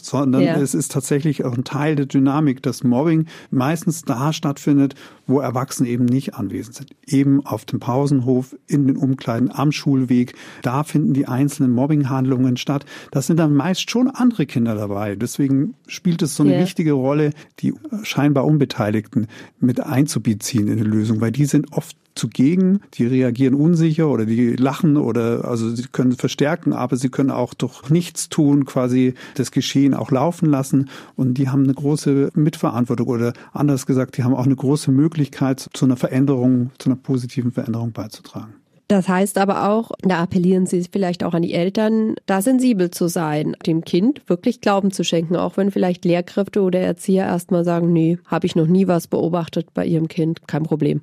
sondern 0.00 0.42
ja. 0.42 0.56
es 0.56 0.74
ist 0.74 0.92
tatsächlich 0.92 1.44
auch 1.44 1.56
ein 1.56 1.64
Teil 1.64 1.96
der 1.96 2.06
Dynamik, 2.06 2.62
dass 2.62 2.84
Mobbing 2.84 3.26
meistens 3.50 4.02
da 4.02 4.32
stattfindet, 4.32 4.94
wo 5.26 5.40
Erwachsene 5.40 5.88
eben 5.88 6.04
nicht 6.04 6.34
anwesend 6.34 6.74
sind. 6.74 6.90
Eben 7.06 7.46
auf 7.46 7.64
dem 7.64 7.80
Pausenhof, 7.80 8.56
in 8.66 8.86
den 8.86 8.96
Umkleiden, 8.96 9.50
am 9.50 9.72
Schulweg. 9.72 10.34
Da 10.62 10.82
finden 10.82 11.14
die 11.14 11.26
einzelnen 11.26 11.72
Mobbinghandlungen 11.72 12.56
statt. 12.56 12.84
Das 13.10 13.26
sind 13.28 13.38
dann 13.38 13.54
meist 13.54 13.90
schon 13.90 14.08
andere 14.08 14.46
Kinder 14.46 14.74
dabei. 14.74 15.14
Deswegen 15.14 15.74
spielt 15.86 16.20
es 16.22 16.34
so 16.34 16.42
eine 16.42 16.52
yeah. 16.52 16.62
wichtige 16.62 16.92
Rolle, 16.92 17.30
die 17.60 17.72
scheinbar 18.02 18.44
Unbeteiligten 18.44 19.28
mit 19.60 19.80
einzubeziehen 19.80 20.68
in 20.68 20.76
die 20.76 20.82
Lösung, 20.82 21.20
weil 21.22 21.32
die 21.32 21.46
sind 21.46 21.72
oft 21.72 21.96
zugegen, 22.14 22.80
die 22.94 23.06
reagieren 23.06 23.54
unsicher 23.54 24.08
oder 24.08 24.26
die 24.26 24.54
lachen 24.56 24.96
oder 24.96 25.46
also 25.46 25.70
sie 25.74 25.84
können 25.90 26.12
verstärken, 26.12 26.72
aber 26.72 26.96
sie 26.96 27.08
können 27.08 27.30
auch 27.30 27.54
durch 27.54 27.88
nichts 27.88 28.28
tun, 28.28 28.66
quasi 28.66 29.14
das 29.36 29.50
Geschehen 29.50 29.94
auch 29.94 30.10
laufen 30.10 30.46
lassen 30.46 30.90
und 31.16 31.34
die 31.34 31.48
haben 31.48 31.64
eine 31.64 31.74
große 31.74 32.30
Mitverantwortung 32.34 33.08
oder 33.08 33.32
anders 33.52 33.86
gesagt, 33.86 34.18
die 34.18 34.24
haben 34.24 34.34
auch 34.34 34.44
eine 34.44 34.56
große 34.56 34.90
Möglichkeit 34.90 35.70
zu 35.72 35.86
einer 35.86 35.96
Veränderung, 35.96 36.70
zu 36.78 36.90
einer 36.90 36.96
positiven 36.96 37.52
Veränderung 37.52 37.92
beizutragen. 37.92 38.54
Das 38.88 39.08
heißt 39.08 39.38
aber 39.38 39.70
auch, 39.70 39.92
da 40.02 40.18
appellieren 40.18 40.66
Sie 40.66 40.84
vielleicht 40.90 41.24
auch 41.24 41.32
an 41.32 41.40
die 41.40 41.54
Eltern, 41.54 42.14
da 42.26 42.42
sensibel 42.42 42.90
zu 42.90 43.08
sein, 43.08 43.56
dem 43.64 43.84
Kind 43.84 44.20
wirklich 44.26 44.60
Glauben 44.60 44.90
zu 44.90 45.02
schenken, 45.02 45.36
auch 45.36 45.56
wenn 45.56 45.70
vielleicht 45.70 46.04
Lehrkräfte 46.04 46.60
oder 46.60 46.80
Erzieher 46.80 47.24
erstmal 47.24 47.64
sagen, 47.64 47.90
nee, 47.90 48.18
habe 48.26 48.44
ich 48.44 48.54
noch 48.54 48.66
nie 48.66 48.88
was 48.88 49.06
beobachtet 49.06 49.68
bei 49.72 49.86
Ihrem 49.86 50.08
Kind, 50.08 50.46
kein 50.46 50.64
Problem. 50.64 51.00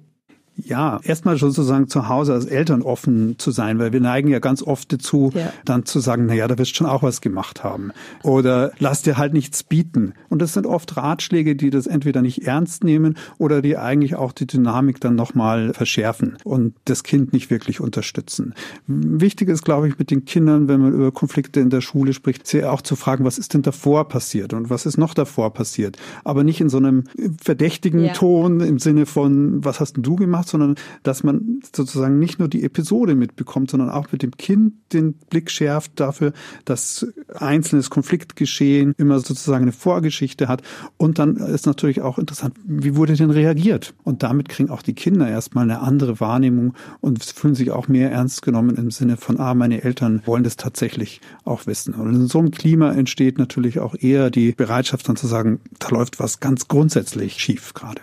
Ja, 0.65 0.99
erstmal 1.03 1.37
sozusagen 1.37 1.87
zu 1.87 2.07
Hause 2.07 2.33
als 2.33 2.45
Eltern 2.45 2.81
offen 2.81 3.37
zu 3.37 3.51
sein, 3.51 3.79
weil 3.79 3.93
wir 3.93 4.01
neigen 4.01 4.29
ja 4.29 4.39
ganz 4.39 4.63
oft 4.63 4.91
dazu, 4.91 5.31
ja. 5.33 5.51
dann 5.65 5.85
zu 5.85 5.99
sagen, 5.99 6.25
na 6.27 6.33
ja, 6.33 6.47
da 6.47 6.57
wirst 6.57 6.75
schon 6.75 6.87
auch 6.87 7.03
was 7.03 7.21
gemacht 7.21 7.63
haben. 7.63 7.91
Oder 8.23 8.71
lass 8.79 9.01
dir 9.01 9.17
halt 9.17 9.33
nichts 9.33 9.63
bieten. 9.63 10.13
Und 10.29 10.41
das 10.41 10.53
sind 10.53 10.65
oft 10.65 10.97
Ratschläge, 10.97 11.55
die 11.55 11.69
das 11.69 11.87
entweder 11.87 12.21
nicht 12.21 12.45
ernst 12.45 12.83
nehmen 12.83 13.15
oder 13.37 13.61
die 13.61 13.77
eigentlich 13.77 14.15
auch 14.15 14.31
die 14.31 14.47
Dynamik 14.47 14.99
dann 14.99 15.15
nochmal 15.15 15.73
verschärfen 15.73 16.37
und 16.43 16.75
das 16.85 17.03
Kind 17.03 17.33
nicht 17.33 17.49
wirklich 17.49 17.79
unterstützen. 17.79 18.53
Wichtig 18.87 19.49
ist, 19.49 19.63
glaube 19.63 19.87
ich, 19.87 19.99
mit 19.99 20.11
den 20.11 20.25
Kindern, 20.25 20.67
wenn 20.67 20.81
man 20.81 20.93
über 20.93 21.11
Konflikte 21.11 21.59
in 21.59 21.69
der 21.69 21.81
Schule 21.81 22.13
spricht, 22.13 22.47
sehr 22.47 22.71
auch 22.71 22.81
zu 22.81 22.95
fragen, 22.95 23.25
was 23.25 23.37
ist 23.37 23.53
denn 23.53 23.61
davor 23.61 24.07
passiert 24.07 24.53
und 24.53 24.69
was 24.69 24.85
ist 24.85 24.97
noch 24.97 25.13
davor 25.13 25.53
passiert. 25.53 25.97
Aber 26.23 26.43
nicht 26.43 26.61
in 26.61 26.69
so 26.69 26.77
einem 26.77 27.03
verdächtigen 27.41 28.05
ja. 28.05 28.13
Ton 28.13 28.59
im 28.61 28.79
Sinne 28.79 29.05
von, 29.05 29.63
was 29.63 29.79
hast 29.79 29.93
denn 29.93 30.03
du 30.03 30.15
gemacht, 30.15 30.47
sondern 30.49 30.75
dass 31.03 31.23
man 31.23 31.61
sozusagen 31.75 32.19
nicht 32.19 32.39
nur 32.39 32.47
die 32.47 32.63
Episode 32.63 33.15
mitbekommt, 33.15 33.71
sondern 33.71 33.89
auch 33.89 34.11
mit 34.11 34.23
dem 34.23 34.31
Kind 34.37 34.73
den 34.93 35.13
Blick 35.13 35.51
schärft 35.51 35.99
dafür, 35.99 36.33
dass 36.65 37.07
einzelnes 37.33 37.89
Konfliktgeschehen 37.89 38.93
immer 38.97 39.19
sozusagen 39.19 39.63
eine 39.63 39.71
Vorgeschichte 39.71 40.47
hat. 40.47 40.61
Und 40.97 41.19
dann 41.19 41.37
ist 41.37 41.65
natürlich 41.65 42.01
auch 42.01 42.17
interessant, 42.17 42.55
wie 42.65 42.95
wurde 42.95 43.13
denn 43.13 43.29
reagiert? 43.29 43.93
Und 44.03 44.23
damit 44.23 44.49
kriegen 44.49 44.69
auch 44.69 44.81
die 44.81 44.93
Kinder 44.93 45.27
erstmal 45.29 45.63
eine 45.63 45.81
andere 45.81 46.19
Wahrnehmung 46.19 46.73
und 47.01 47.23
fühlen 47.23 47.55
sich 47.55 47.71
auch 47.71 47.87
mehr 47.87 48.11
ernst 48.11 48.41
genommen 48.41 48.75
im 48.75 48.91
Sinne 48.91 49.17
von, 49.17 49.39
ah, 49.39 49.53
meine 49.53 49.83
Eltern 49.83 50.21
wollen 50.25 50.43
das 50.43 50.57
tatsächlich 50.57 51.21
auch 51.45 51.67
wissen. 51.67 51.93
Und 51.93 52.13
in 52.13 52.27
so 52.27 52.39
einem 52.39 52.51
Klima 52.51 52.91
entsteht 52.91 53.37
natürlich 53.37 53.79
auch 53.79 53.95
eher 53.99 54.29
die 54.29 54.51
Bereitschaft 54.51 55.07
dann 55.07 55.15
zu 55.15 55.27
sagen, 55.27 55.59
da 55.79 55.89
läuft 55.89 56.19
was 56.19 56.39
ganz 56.39 56.67
grundsätzlich 56.67 57.39
schief 57.39 57.73
gerade. 57.73 58.01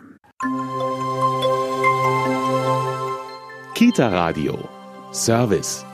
Kita 3.76 4.08
Radio. 4.08 4.58
Service. 5.12 5.84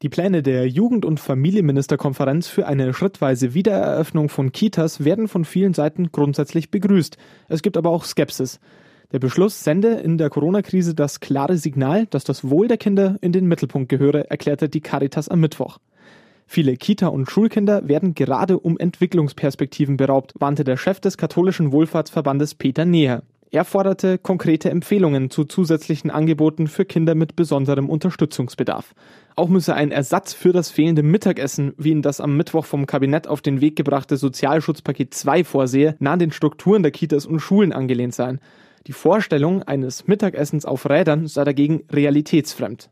Die 0.00 0.08
Pläne 0.08 0.42
der 0.42 0.66
Jugend- 0.66 1.04
und 1.04 1.20
Familienministerkonferenz 1.20 2.48
für 2.48 2.66
eine 2.66 2.94
schrittweise 2.94 3.52
Wiedereröffnung 3.52 4.30
von 4.30 4.52
Kitas 4.52 5.04
werden 5.04 5.28
von 5.28 5.44
vielen 5.44 5.74
Seiten 5.74 6.12
grundsätzlich 6.12 6.70
begrüßt. 6.70 7.18
Es 7.48 7.60
gibt 7.60 7.76
aber 7.76 7.90
auch 7.90 8.04
Skepsis. 8.06 8.58
Der 9.12 9.18
Beschluss 9.18 9.62
sende 9.62 9.90
in 9.90 10.16
der 10.16 10.30
Corona-Krise 10.30 10.94
das 10.94 11.20
klare 11.20 11.58
Signal, 11.58 12.06
dass 12.06 12.24
das 12.24 12.48
Wohl 12.48 12.68
der 12.68 12.78
Kinder 12.78 13.18
in 13.20 13.32
den 13.32 13.44
Mittelpunkt 13.48 13.90
gehöre, 13.90 14.30
erklärte 14.30 14.70
die 14.70 14.80
Caritas 14.80 15.28
am 15.28 15.40
Mittwoch. 15.40 15.76
Viele 16.46 16.72
Kita- 16.78 17.08
und 17.08 17.30
Schulkinder 17.30 17.86
werden 17.86 18.14
gerade 18.14 18.58
um 18.58 18.78
Entwicklungsperspektiven 18.78 19.98
beraubt, 19.98 20.32
warnte 20.38 20.64
der 20.64 20.78
Chef 20.78 21.00
des 21.00 21.18
katholischen 21.18 21.70
Wohlfahrtsverbandes 21.70 22.54
Peter 22.54 22.86
Neher. 22.86 23.24
Er 23.52 23.64
forderte 23.64 24.16
konkrete 24.16 24.70
Empfehlungen 24.70 25.28
zu 25.28 25.44
zusätzlichen 25.44 26.08
Angeboten 26.08 26.68
für 26.68 26.84
Kinder 26.84 27.16
mit 27.16 27.34
besonderem 27.34 27.90
Unterstützungsbedarf. 27.90 28.94
Auch 29.34 29.48
müsse 29.48 29.74
ein 29.74 29.90
Ersatz 29.90 30.32
für 30.32 30.52
das 30.52 30.70
fehlende 30.70 31.02
Mittagessen, 31.02 31.74
wie 31.76 31.90
ihn 31.90 32.02
das 32.02 32.20
am 32.20 32.36
Mittwoch 32.36 32.64
vom 32.64 32.86
Kabinett 32.86 33.26
auf 33.26 33.40
den 33.40 33.60
Weg 33.60 33.74
gebrachte 33.74 34.16
Sozialschutzpaket 34.16 35.14
2 35.14 35.42
vorsehe, 35.42 35.96
nah 35.98 36.12
an 36.12 36.20
den 36.20 36.30
Strukturen 36.30 36.84
der 36.84 36.92
Kitas 36.92 37.26
und 37.26 37.40
Schulen 37.40 37.72
angelehnt 37.72 38.14
sein. 38.14 38.38
Die 38.86 38.92
Vorstellung 38.92 39.64
eines 39.64 40.06
Mittagessens 40.06 40.64
auf 40.64 40.88
Rädern 40.88 41.26
sei 41.26 41.42
dagegen 41.42 41.82
realitätsfremd. 41.92 42.88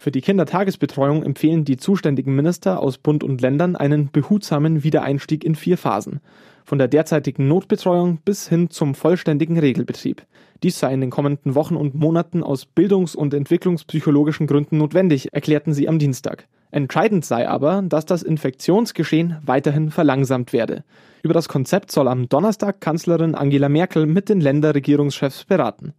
Für 0.00 0.12
die 0.12 0.20
Kindertagesbetreuung 0.20 1.24
empfehlen 1.24 1.64
die 1.64 1.76
zuständigen 1.76 2.36
Minister 2.36 2.80
aus 2.80 2.98
Bund 2.98 3.24
und 3.24 3.40
Ländern 3.40 3.74
einen 3.74 4.10
behutsamen 4.12 4.84
Wiedereinstieg 4.84 5.42
in 5.42 5.56
vier 5.56 5.76
Phasen. 5.76 6.20
Von 6.64 6.78
der 6.78 6.86
derzeitigen 6.86 7.48
Notbetreuung 7.48 8.18
bis 8.24 8.48
hin 8.48 8.70
zum 8.70 8.94
vollständigen 8.94 9.58
Regelbetrieb. 9.58 10.22
Dies 10.62 10.78
sei 10.78 10.94
in 10.94 11.00
den 11.00 11.10
kommenden 11.10 11.56
Wochen 11.56 11.74
und 11.74 11.96
Monaten 11.96 12.44
aus 12.44 12.64
bildungs- 12.64 13.16
und 13.16 13.34
entwicklungspsychologischen 13.34 14.46
Gründen 14.46 14.78
notwendig, 14.78 15.32
erklärten 15.32 15.74
sie 15.74 15.88
am 15.88 15.98
Dienstag. 15.98 16.46
Entscheidend 16.70 17.24
sei 17.24 17.48
aber, 17.48 17.82
dass 17.82 18.06
das 18.06 18.22
Infektionsgeschehen 18.22 19.38
weiterhin 19.44 19.90
verlangsamt 19.90 20.52
werde. 20.52 20.84
Über 21.22 21.34
das 21.34 21.48
Konzept 21.48 21.90
soll 21.90 22.06
am 22.06 22.28
Donnerstag 22.28 22.80
Kanzlerin 22.80 23.34
Angela 23.34 23.68
Merkel 23.68 24.06
mit 24.06 24.28
den 24.28 24.40
Länderregierungschefs 24.40 25.44
beraten. 25.44 25.94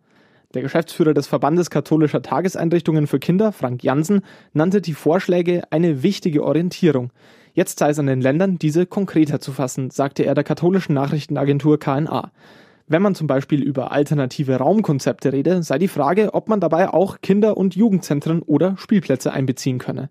Der 0.55 0.63
Geschäftsführer 0.63 1.13
des 1.13 1.27
Verbandes 1.27 1.69
katholischer 1.69 2.23
Tageseinrichtungen 2.23 3.05
für 3.05 3.19
Kinder, 3.19 3.51
Frank 3.51 3.83
Jansen, 3.83 4.21
nannte 4.51 4.81
die 4.81 4.95
Vorschläge 4.95 5.61
eine 5.69 6.01
wichtige 6.01 6.43
Orientierung. 6.43 7.11
Jetzt 7.53 7.77
sei 7.77 7.91
es 7.91 7.99
an 7.99 8.07
den 8.07 8.19
Ländern, 8.19 8.57
diese 8.57 8.87
konkreter 8.87 9.39
zu 9.39 9.51
fassen, 9.51 9.91
sagte 9.91 10.25
er 10.25 10.33
der 10.33 10.43
katholischen 10.43 10.95
Nachrichtenagentur 10.95 11.77
KNA. 11.77 12.31
Wenn 12.87 13.03
man 13.03 13.13
zum 13.13 13.27
Beispiel 13.27 13.61
über 13.61 13.91
alternative 13.91 14.55
Raumkonzepte 14.55 15.33
rede, 15.33 15.61
sei 15.61 15.77
die 15.77 15.87
Frage, 15.87 16.33
ob 16.33 16.49
man 16.49 16.59
dabei 16.59 16.91
auch 16.91 17.21
Kinder- 17.21 17.55
und 17.55 17.75
Jugendzentren 17.75 18.41
oder 18.41 18.75
Spielplätze 18.77 19.31
einbeziehen 19.31 19.77
könne. 19.77 20.09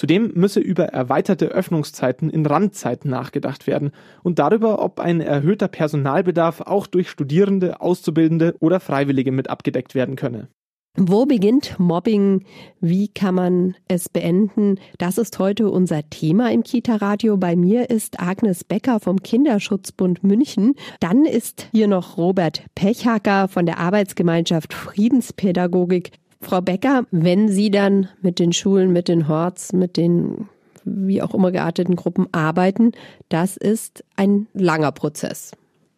Zudem 0.00 0.32
müsse 0.34 0.60
über 0.60 0.84
erweiterte 0.84 1.48
Öffnungszeiten 1.48 2.30
in 2.30 2.46
Randzeiten 2.46 3.10
nachgedacht 3.10 3.66
werden 3.66 3.90
und 4.22 4.38
darüber, 4.38 4.82
ob 4.82 4.98
ein 4.98 5.20
erhöhter 5.20 5.68
Personalbedarf 5.68 6.62
auch 6.62 6.86
durch 6.86 7.10
Studierende, 7.10 7.82
Auszubildende 7.82 8.56
oder 8.60 8.80
Freiwillige 8.80 9.30
mit 9.30 9.50
abgedeckt 9.50 9.94
werden 9.94 10.16
könne. 10.16 10.48
Wo 10.96 11.26
beginnt 11.26 11.78
Mobbing? 11.78 12.46
Wie 12.80 13.08
kann 13.08 13.34
man 13.34 13.74
es 13.88 14.08
beenden? 14.08 14.80
Das 14.96 15.18
ist 15.18 15.38
heute 15.38 15.68
unser 15.70 16.08
Thema 16.08 16.50
im 16.50 16.62
Kita-Radio. 16.62 17.36
Bei 17.36 17.54
mir 17.54 17.90
ist 17.90 18.20
Agnes 18.20 18.64
Becker 18.64 19.00
vom 19.00 19.22
Kinderschutzbund 19.22 20.24
München. 20.24 20.76
Dann 21.00 21.26
ist 21.26 21.68
hier 21.72 21.88
noch 21.88 22.16
Robert 22.16 22.64
Pechhacker 22.74 23.48
von 23.48 23.66
der 23.66 23.76
Arbeitsgemeinschaft 23.76 24.72
Friedenspädagogik. 24.72 26.12
Frau 26.40 26.60
Becker, 26.60 27.04
wenn 27.10 27.48
Sie 27.48 27.70
dann 27.70 28.08
mit 28.22 28.38
den 28.38 28.52
Schulen, 28.52 28.92
mit 28.92 29.08
den 29.08 29.28
Horts, 29.28 29.72
mit 29.72 29.96
den 29.96 30.48
wie 30.84 31.20
auch 31.22 31.34
immer 31.34 31.52
gearteten 31.52 31.96
Gruppen 31.96 32.26
arbeiten, 32.32 32.92
das 33.28 33.56
ist 33.56 34.02
ein 34.16 34.46
langer 34.54 34.92
Prozess. 34.92 35.52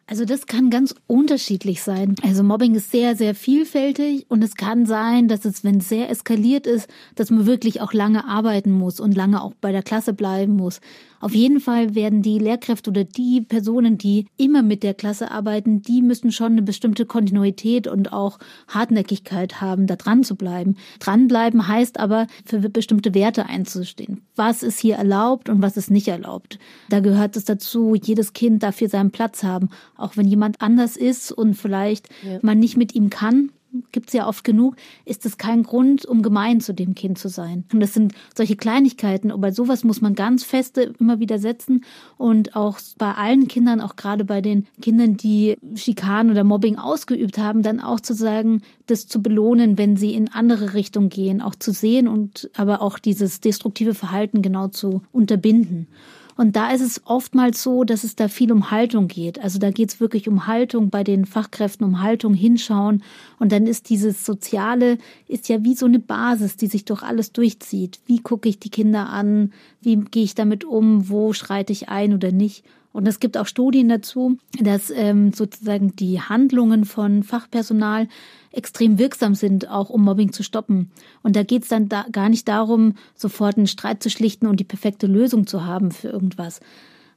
Also 0.05 0.25
das 0.25 0.47
kann 0.47 0.69
ganz 0.69 0.93
unterschiedlich 1.07 1.81
sein. 1.81 2.15
Also 2.23 2.43
Mobbing 2.43 2.75
ist 2.75 2.91
sehr, 2.91 3.15
sehr 3.15 3.33
vielfältig 3.33 4.25
und 4.27 4.43
es 4.43 4.55
kann 4.55 4.85
sein, 4.85 5.29
dass 5.29 5.45
es, 5.45 5.63
wenn 5.63 5.77
es 5.77 5.87
sehr 5.87 6.09
eskaliert 6.09 6.67
ist, 6.67 6.89
dass 7.15 7.31
man 7.31 7.45
wirklich 7.45 7.79
auch 7.79 7.93
lange 7.93 8.27
arbeiten 8.27 8.71
muss 8.71 8.99
und 8.99 9.15
lange 9.15 9.41
auch 9.41 9.53
bei 9.61 9.71
der 9.71 9.81
Klasse 9.81 10.13
bleiben 10.13 10.57
muss. 10.57 10.81
Auf 11.23 11.33
jeden 11.33 11.61
Fall 11.61 11.95
werden 11.95 12.21
die 12.21 12.37
Lehrkräfte 12.37 12.89
oder 12.89 13.05
die 13.05 13.39
Personen, 13.39 13.97
die 13.97 14.27
immer 14.35 14.61
mit 14.61 14.83
der 14.83 14.93
Klasse 14.93 15.31
arbeiten, 15.31 15.81
die 15.81 16.01
müssen 16.01 16.33
schon 16.33 16.51
eine 16.51 16.63
bestimmte 16.63 17.05
Kontinuität 17.05 17.87
und 17.87 18.11
auch 18.11 18.39
Hartnäckigkeit 18.67 19.61
haben, 19.61 19.87
da 19.87 19.95
dran 19.95 20.25
zu 20.25 20.35
bleiben. 20.35 20.75
Dranbleiben 20.99 21.65
heißt 21.65 21.97
aber, 21.97 22.27
für 22.43 22.59
bestimmte 22.59 23.13
Werte 23.13 23.45
einzustehen. 23.45 24.19
Was 24.35 24.63
ist 24.63 24.81
hier 24.81 24.97
erlaubt 24.97 25.47
und 25.47 25.61
was 25.61 25.77
ist 25.77 25.89
nicht 25.89 26.09
erlaubt? 26.09 26.59
Da 26.89 26.99
gehört 26.99 27.37
es 27.37 27.45
dazu, 27.45 27.95
jedes 27.95 28.33
Kind 28.33 28.61
darf 28.61 28.79
hier 28.79 28.89
seinen 28.89 29.11
Platz 29.11 29.43
haben. 29.43 29.69
Auch 29.95 30.17
wenn 30.17 30.27
jemand 30.27 30.61
anders 30.61 30.97
ist 30.97 31.31
und 31.31 31.53
vielleicht 31.53 32.09
ja. 32.29 32.39
man 32.41 32.59
nicht 32.59 32.75
mit 32.75 32.95
ihm 32.95 33.09
kann, 33.09 33.49
gibt 33.91 34.09
es 34.09 34.13
ja 34.13 34.27
oft 34.27 34.43
genug, 34.43 34.75
ist 35.05 35.25
es 35.25 35.37
kein 35.37 35.63
Grund, 35.63 36.05
um 36.05 36.21
gemein 36.21 36.61
zu 36.61 36.73
dem 36.73 36.95
Kind 36.95 37.17
zu 37.17 37.29
sein. 37.29 37.65
Und 37.73 37.79
das 37.79 37.93
sind 37.93 38.13
solche 38.35 38.55
Kleinigkeiten, 38.55 39.31
aber 39.31 39.51
sowas 39.51 39.83
muss 39.83 40.01
man 40.01 40.15
ganz 40.15 40.43
feste 40.43 40.93
immer 40.99 41.19
wieder 41.19 41.39
setzen 41.39 41.83
und 42.17 42.55
auch 42.55 42.79
bei 42.97 43.13
allen 43.13 43.47
Kindern, 43.47 43.81
auch 43.81 43.95
gerade 43.95 44.25
bei 44.25 44.41
den 44.41 44.67
Kindern, 44.81 45.17
die 45.17 45.57
Schikanen 45.75 46.31
oder 46.31 46.43
Mobbing 46.43 46.77
ausgeübt 46.77 47.37
haben, 47.37 47.63
dann 47.63 47.79
auch 47.79 47.99
zu 47.99 48.13
sagen, 48.13 48.61
das 48.87 49.07
zu 49.07 49.21
belohnen, 49.21 49.77
wenn 49.77 49.97
sie 49.97 50.13
in 50.13 50.29
andere 50.29 50.73
Richtungen 50.73 51.09
gehen, 51.09 51.41
auch 51.41 51.55
zu 51.55 51.71
sehen 51.71 52.07
und 52.07 52.49
aber 52.55 52.81
auch 52.81 52.99
dieses 52.99 53.41
destruktive 53.41 53.93
Verhalten 53.93 54.41
genau 54.41 54.67
zu 54.67 55.01
unterbinden. 55.11 55.87
Und 56.35 56.55
da 56.55 56.71
ist 56.71 56.81
es 56.81 57.01
oftmals 57.05 57.61
so, 57.61 57.83
dass 57.83 58.03
es 58.03 58.15
da 58.15 58.27
viel 58.27 58.51
um 58.51 58.71
Haltung 58.71 59.07
geht. 59.07 59.39
Also 59.39 59.59
da 59.59 59.71
geht 59.71 59.89
es 59.89 59.99
wirklich 59.99 60.27
um 60.27 60.47
Haltung 60.47 60.89
bei 60.89 61.03
den 61.03 61.25
Fachkräften, 61.25 61.85
um 61.85 62.01
Haltung, 62.01 62.33
hinschauen. 62.33 63.03
Und 63.39 63.51
dann 63.51 63.67
ist 63.67 63.89
dieses 63.89 64.25
Soziale, 64.25 64.97
ist 65.27 65.49
ja 65.49 65.63
wie 65.63 65.75
so 65.75 65.85
eine 65.85 65.99
Basis, 65.99 66.57
die 66.57 66.67
sich 66.67 66.85
durch 66.85 67.03
alles 67.03 67.31
durchzieht. 67.31 67.99
Wie 68.05 68.19
gucke 68.19 68.49
ich 68.49 68.59
die 68.59 68.69
Kinder 68.69 69.09
an? 69.09 69.53
Wie 69.81 69.97
gehe 69.97 70.23
ich 70.23 70.35
damit 70.35 70.65
um? 70.65 71.09
Wo 71.09 71.33
schreite 71.33 71.73
ich 71.73 71.89
ein 71.89 72.13
oder 72.13 72.31
nicht? 72.31 72.63
Und 72.93 73.07
es 73.07 73.19
gibt 73.19 73.37
auch 73.37 73.47
Studien 73.47 73.89
dazu, 73.89 74.37
dass 74.59 74.91
ähm, 74.91 75.33
sozusagen 75.33 75.95
die 75.95 76.21
Handlungen 76.21 76.85
von 76.85 77.23
Fachpersonal 77.23 78.07
extrem 78.51 78.99
wirksam 78.99 79.33
sind, 79.33 79.67
auch 79.67 79.89
um 79.89 80.03
Mobbing 80.03 80.31
zu 80.31 80.43
stoppen. 80.43 80.91
Und 81.23 81.35
da 81.35 81.43
geht 81.43 81.63
es 81.63 81.69
dann 81.69 81.89
da 81.89 82.05
gar 82.11 82.29
nicht 82.29 82.47
darum, 82.47 82.93
sofort 83.15 83.57
einen 83.57 83.67
Streit 83.67 84.03
zu 84.03 84.11
schlichten 84.11 84.45
und 84.45 84.59
die 84.59 84.63
perfekte 84.63 85.07
Lösung 85.07 85.47
zu 85.47 85.65
haben 85.65 85.91
für 85.91 86.09
irgendwas. 86.09 86.61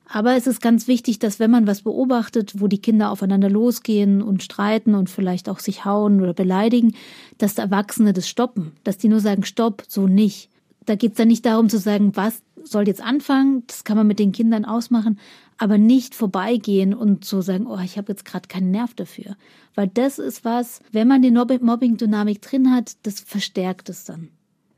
Aber 0.08 0.36
es 0.36 0.46
ist 0.46 0.62
ganz 0.62 0.86
wichtig, 0.86 1.18
dass 1.18 1.40
wenn 1.40 1.50
man 1.50 1.66
was 1.66 1.82
beobachtet, 1.82 2.60
wo 2.60 2.68
die 2.68 2.80
Kinder 2.80 3.10
aufeinander 3.10 3.50
losgehen 3.50 4.22
und 4.22 4.42
streiten 4.42 4.94
und 4.94 5.10
vielleicht 5.10 5.48
auch 5.48 5.58
sich 5.58 5.84
hauen 5.84 6.22
oder 6.22 6.32
beleidigen, 6.32 6.94
dass 7.38 7.58
Erwachsene 7.58 8.12
das 8.12 8.28
stoppen, 8.28 8.72
dass 8.84 8.98
die 8.98 9.08
nur 9.08 9.20
sagen, 9.20 9.44
stopp, 9.44 9.82
so 9.88 10.06
nicht. 10.06 10.48
Da 10.86 10.94
geht 10.94 11.12
es 11.12 11.16
dann 11.18 11.28
nicht 11.28 11.44
darum 11.44 11.68
zu 11.68 11.78
sagen, 11.78 12.12
was 12.14 12.40
soll 12.62 12.86
jetzt 12.86 13.02
anfangen, 13.02 13.64
das 13.66 13.84
kann 13.84 13.96
man 13.96 14.06
mit 14.06 14.18
den 14.18 14.32
Kindern 14.32 14.64
ausmachen, 14.64 15.18
aber 15.58 15.78
nicht 15.78 16.14
vorbeigehen 16.14 16.94
und 16.94 17.24
so 17.24 17.40
sagen, 17.40 17.66
oh, 17.66 17.78
ich 17.82 17.96
habe 17.98 18.12
jetzt 18.12 18.24
gerade 18.24 18.48
keinen 18.48 18.70
Nerv 18.70 18.94
dafür. 18.94 19.36
Weil 19.74 19.88
das 19.88 20.18
ist 20.18 20.44
was, 20.44 20.80
wenn 20.92 21.08
man 21.08 21.22
die 21.22 21.30
Mobbing-Dynamik 21.30 22.42
drin 22.42 22.72
hat, 22.72 22.92
das 23.02 23.20
verstärkt 23.20 23.88
es 23.88 24.04
dann. 24.04 24.28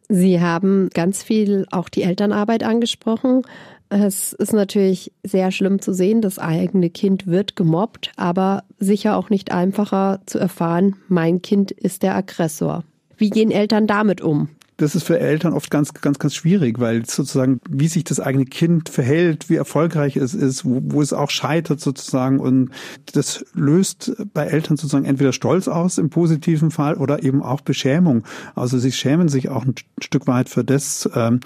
Sie 0.08 0.40
haben 0.40 0.88
ganz 0.94 1.22
viel 1.22 1.66
auch 1.70 1.88
die 1.88 2.02
Elternarbeit 2.02 2.62
angesprochen. 2.62 3.42
Es 3.90 4.32
ist 4.32 4.52
natürlich 4.52 5.12
sehr 5.22 5.50
schlimm 5.50 5.80
zu 5.80 5.92
sehen, 5.92 6.20
das 6.20 6.38
eigene 6.38 6.90
Kind 6.90 7.26
wird 7.26 7.56
gemobbt, 7.56 8.12
aber 8.16 8.64
sicher 8.78 9.16
auch 9.16 9.30
nicht 9.30 9.52
einfacher 9.52 10.20
zu 10.26 10.38
erfahren, 10.38 10.96
mein 11.08 11.42
Kind 11.42 11.70
ist 11.70 12.02
der 12.02 12.14
Aggressor. 12.14 12.84
Wie 13.16 13.30
gehen 13.30 13.50
Eltern 13.50 13.86
damit 13.86 14.20
um? 14.20 14.48
Das 14.78 14.94
ist 14.94 15.02
für 15.02 15.18
Eltern 15.18 15.54
oft 15.54 15.70
ganz, 15.70 15.92
ganz, 15.92 16.20
ganz 16.20 16.36
schwierig, 16.36 16.78
weil 16.78 17.04
sozusagen, 17.04 17.60
wie 17.68 17.88
sich 17.88 18.04
das 18.04 18.20
eigene 18.20 18.44
Kind 18.44 18.88
verhält, 18.88 19.50
wie 19.50 19.56
erfolgreich 19.56 20.16
es 20.16 20.34
ist, 20.34 20.64
wo, 20.64 20.80
wo 20.82 21.02
es 21.02 21.12
auch 21.12 21.30
scheitert 21.30 21.80
sozusagen. 21.80 22.38
Und 22.38 22.70
das 23.12 23.44
löst 23.54 24.12
bei 24.32 24.44
Eltern 24.44 24.76
sozusagen 24.76 25.04
entweder 25.04 25.32
Stolz 25.32 25.66
aus 25.66 25.98
im 25.98 26.10
positiven 26.10 26.70
Fall 26.70 26.94
oder 26.94 27.24
eben 27.24 27.42
auch 27.42 27.60
Beschämung. 27.60 28.22
Also 28.54 28.78
sie 28.78 28.92
schämen 28.92 29.28
sich 29.28 29.48
auch 29.48 29.64
ein 29.66 29.74
Stück 30.00 30.28
weit 30.28 30.48
für 30.48 30.62
das, 30.62 31.10
ähm, 31.12 31.40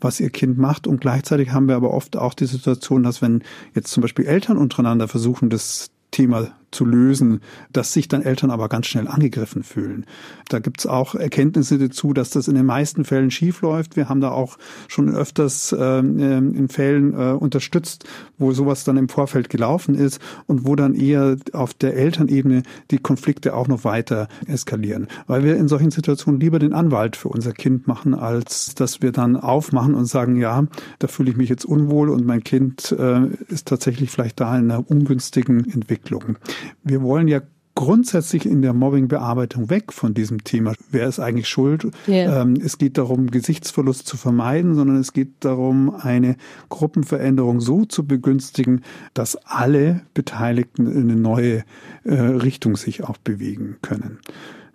was 0.00 0.20
ihr 0.20 0.30
Kind 0.30 0.56
macht. 0.56 0.86
Und 0.86 1.00
gleichzeitig 1.00 1.50
haben 1.50 1.66
wir 1.66 1.74
aber 1.74 1.92
oft 1.92 2.16
auch 2.16 2.34
die 2.34 2.46
Situation, 2.46 3.02
dass 3.02 3.20
wenn 3.20 3.42
jetzt 3.74 3.88
zum 3.88 4.02
Beispiel 4.02 4.26
Eltern 4.26 4.58
untereinander 4.58 5.08
versuchen, 5.08 5.50
das 5.50 5.90
Thema 6.12 6.52
zu 6.76 6.84
lösen, 6.84 7.40
dass 7.72 7.92
sich 7.92 8.06
dann 8.06 8.22
Eltern 8.22 8.50
aber 8.50 8.68
ganz 8.68 8.86
schnell 8.86 9.08
angegriffen 9.08 9.62
fühlen. 9.62 10.04
Da 10.48 10.58
gibt 10.58 10.80
es 10.80 10.86
auch 10.86 11.14
Erkenntnisse 11.14 11.78
dazu, 11.78 12.12
dass 12.12 12.30
das 12.30 12.48
in 12.48 12.54
den 12.54 12.66
meisten 12.66 13.04
Fällen 13.04 13.30
schief 13.30 13.62
läuft. 13.62 13.96
Wir 13.96 14.08
haben 14.08 14.20
da 14.20 14.30
auch 14.30 14.58
schon 14.88 15.08
öfters 15.08 15.72
äh, 15.72 15.98
in 15.98 16.68
Fällen 16.68 17.14
äh, 17.14 17.32
unterstützt, 17.32 18.04
wo 18.38 18.52
sowas 18.52 18.84
dann 18.84 18.98
im 18.98 19.08
Vorfeld 19.08 19.48
gelaufen 19.48 19.94
ist 19.94 20.20
und 20.46 20.66
wo 20.66 20.76
dann 20.76 20.94
eher 20.94 21.36
auf 21.52 21.72
der 21.72 21.96
Elternebene 21.96 22.62
die 22.90 22.98
Konflikte 22.98 23.54
auch 23.54 23.68
noch 23.68 23.84
weiter 23.84 24.28
eskalieren. 24.46 25.08
Weil 25.26 25.42
wir 25.44 25.56
in 25.56 25.68
solchen 25.68 25.90
Situationen 25.90 26.40
lieber 26.40 26.58
den 26.58 26.74
Anwalt 26.74 27.16
für 27.16 27.28
unser 27.28 27.52
Kind 27.52 27.86
machen, 27.86 28.14
als 28.14 28.74
dass 28.74 29.00
wir 29.00 29.12
dann 29.12 29.36
aufmachen 29.36 29.94
und 29.94 30.04
sagen, 30.04 30.36
ja, 30.36 30.66
da 30.98 31.08
fühle 31.08 31.30
ich 31.30 31.36
mich 31.36 31.48
jetzt 31.48 31.64
unwohl 31.64 32.10
und 32.10 32.26
mein 32.26 32.44
Kind 32.44 32.92
äh, 32.92 33.28
ist 33.48 33.66
tatsächlich 33.68 34.10
vielleicht 34.10 34.38
da 34.40 34.56
in 34.58 34.70
einer 34.70 34.88
ungünstigen 34.90 35.64
Entwicklung. 35.72 36.36
Wir 36.82 37.02
wollen 37.02 37.28
ja 37.28 37.40
grundsätzlich 37.76 38.46
in 38.46 38.62
der 38.62 38.72
Mobbingbearbeitung 38.72 39.70
weg 39.70 39.92
von 39.92 40.14
diesem 40.14 40.42
Thema. 40.42 40.72
Wer 40.90 41.06
ist 41.06 41.20
eigentlich 41.20 41.48
schuld? 41.48 41.86
Yeah. 42.08 42.42
Ähm, 42.42 42.54
es 42.54 42.78
geht 42.78 42.98
darum, 42.98 43.30
Gesichtsverlust 43.30 44.08
zu 44.08 44.16
vermeiden, 44.16 44.74
sondern 44.74 44.96
es 44.96 45.12
geht 45.12 45.32
darum, 45.40 45.94
eine 45.94 46.36
Gruppenveränderung 46.70 47.60
so 47.60 47.84
zu 47.84 48.06
begünstigen, 48.06 48.82
dass 49.14 49.36
alle 49.36 50.02
Beteiligten 50.14 50.90
in 50.90 51.10
eine 51.10 51.16
neue 51.16 51.64
äh, 52.04 52.14
Richtung 52.14 52.76
sich 52.76 53.04
auch 53.04 53.18
bewegen 53.18 53.76
können. 53.82 54.18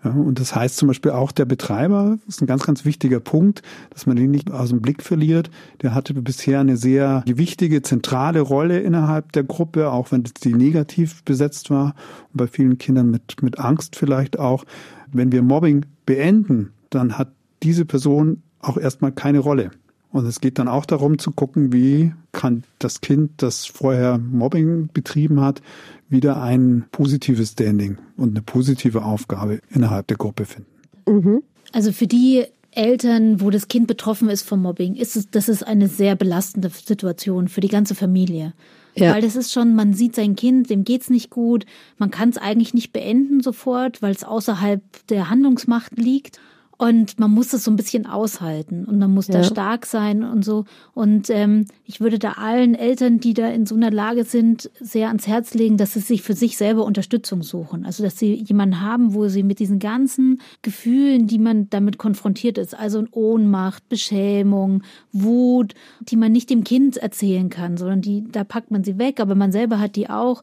Ja, 0.04 0.12
und 0.12 0.40
das 0.40 0.56
heißt 0.56 0.78
zum 0.78 0.88
Beispiel 0.88 1.12
auch 1.12 1.32
der 1.32 1.46
Betreiber, 1.46 2.18
das 2.26 2.36
ist 2.36 2.42
ein 2.42 2.48
ganz, 2.48 2.66
ganz 2.66 2.86
wichtiger 2.86 3.20
Punkt, 3.20 3.62
dass 3.92 4.08
man 4.08 4.16
den 4.16 4.32
nicht 4.32 4.52
aus 4.52 4.70
dem 4.70 4.82
Blick 4.82 5.04
verliert. 5.04 5.52
Der 5.82 5.94
hatte 5.94 6.14
bisher 6.16 6.60
eine 6.60 6.78
sehr 6.78 7.24
wichtige, 7.28 7.82
zentrale 7.82 8.42
Rolle 8.42 8.80
innerhalb 8.80 9.32
der 9.34 9.44
Gruppe, 9.44 9.92
auch 9.92 10.12
wenn 10.12 10.24
die 10.44 10.54
negativ 10.54 11.24
besetzt 11.24 11.70
war 11.70 11.94
und 12.34 12.38
bei 12.38 12.48
vielen 12.48 12.78
Kindern 12.78 13.12
mit, 13.12 13.44
mit 13.44 13.60
Angst 13.60 13.96
vielleicht 13.96 14.40
auch. 14.40 14.64
Wenn 15.12 15.32
wir 15.32 15.44
Mobbing 15.44 15.86
beenden, 16.06 16.72
dann 16.90 17.18
hat 17.18 17.32
diese 17.62 17.86
Person 17.86 18.42
auch 18.60 18.78
erstmal 18.78 19.12
keine 19.12 19.40
Rolle. 19.40 19.72
Und 20.12 20.26
es 20.26 20.41
geht 20.41 20.60
dann 20.60 20.67
auch 20.67 20.86
darum 20.86 21.19
zu 21.19 21.32
gucken, 21.32 21.71
wie 21.71 22.13
kann 22.32 22.63
das 22.80 23.02
Kind, 23.02 23.32
das 23.38 23.65
vorher 23.65 24.17
Mobbing 24.17 24.89
betrieben 24.93 25.41
hat, 25.41 25.62
wieder 26.10 26.41
ein 26.41 26.86
positives 26.91 27.52
Standing 27.52 27.97
und 28.17 28.32
eine 28.32 28.41
positive 28.41 29.04
Aufgabe 29.06 29.62
innerhalb 29.69 30.08
der 30.08 30.17
Gruppe 30.17 30.45
finden. 30.45 30.69
Mhm. 31.08 31.43
Also 31.71 31.93
für 31.93 32.08
die 32.08 32.45
Eltern, 32.71 33.41
wo 33.41 33.50
das 33.50 33.67
Kind 33.67 33.88
betroffen 33.88 34.30
ist 34.30 34.43
vom 34.43 34.62
Mobbing, 34.62 34.95
ist 34.95 35.15
es, 35.15 35.30
das 35.30 35.50
ist 35.50 35.63
eine 35.65 35.88
sehr 35.88 36.15
belastende 36.15 36.69
Situation 36.69 37.47
für 37.47 37.62
die 37.62 37.67
ganze 37.67 37.95
Familie. 37.95 38.54
Ja. 38.95 39.13
Weil 39.13 39.21
das 39.21 39.36
ist 39.36 39.54
schon, 39.54 39.76
man 39.76 39.93
sieht 39.93 40.15
sein 40.15 40.36
Kind, 40.36 40.69
dem 40.69 40.84
geht's 40.84 41.10
nicht 41.10 41.30
gut, 41.30 41.65
man 41.97 42.12
kann 42.12 42.30
es 42.30 42.38
eigentlich 42.38 42.74
nicht 42.74 42.91
beenden 42.91 43.41
sofort, 43.41 44.02
weil 44.02 44.12
es 44.12 44.24
außerhalb 44.24 44.82
der 45.08 45.30
Handlungsmacht 45.30 45.97
liegt. 45.97 46.39
Und 46.82 47.20
man 47.20 47.30
muss 47.30 47.54
es 47.54 47.63
so 47.63 47.70
ein 47.70 47.76
bisschen 47.76 48.08
aushalten 48.08 48.86
und 48.86 48.98
man 48.98 49.13
muss 49.13 49.28
ja. 49.28 49.36
da 49.36 49.44
stark 49.44 49.86
sein 49.86 50.24
und 50.24 50.44
so. 50.44 50.65
Und 50.96 51.30
ähm, 51.30 51.67
ich 51.86 52.02
würde 52.02 52.17
da 52.17 52.32
allen 52.32 52.74
Eltern, 52.74 53.20
die 53.20 53.36
da 53.36 53.50
in 53.50 53.67
so 53.67 53.76
einer 53.76 53.91
Lage 53.91 54.24
sind, 54.24 54.72
sehr 54.80 55.10
ans 55.10 55.28
Herz 55.28 55.54
legen, 55.54 55.78
dass 55.78 55.94
sie 55.94 56.00
sich 56.00 56.24
für 56.24 56.34
sich 56.34 56.58
selber 56.58 56.84
Unterstützung 56.84 57.44
suchen. 57.44 57.86
Also 57.86 58.02
dass 58.02 58.17
sie 58.17 58.34
jemanden 58.34 58.82
haben, 58.82 59.13
wo 59.13 59.28
sie 59.28 59.44
mit 59.44 59.60
diesen 59.60 59.78
ganzen 59.78 60.41
Gefühlen, 60.63 61.28
die 61.28 61.38
man 61.38 61.70
damit 61.70 62.00
konfrontiert 62.00 62.58
ist, 62.58 62.74
also 62.74 63.04
Ohnmacht, 63.12 63.88
Beschämung, 63.88 64.82
Wut, 65.12 65.76
die 66.00 66.15
man 66.15 66.32
nicht 66.32 66.50
dem 66.50 66.63
Kind 66.63 66.98
erzählen 66.98 67.52
kann, 67.52 67.78
sondern 67.78 68.02
die, 68.02 68.24
da 68.32 68.44
packt 68.44 68.72
man 68.72 68.84
sie 68.84 68.98
weg, 68.98 69.20
aber 69.20 69.36
man 69.36 69.52
selber 69.52 69.80
hat 69.80 69.96
die 69.96 70.10
auch 70.10 70.41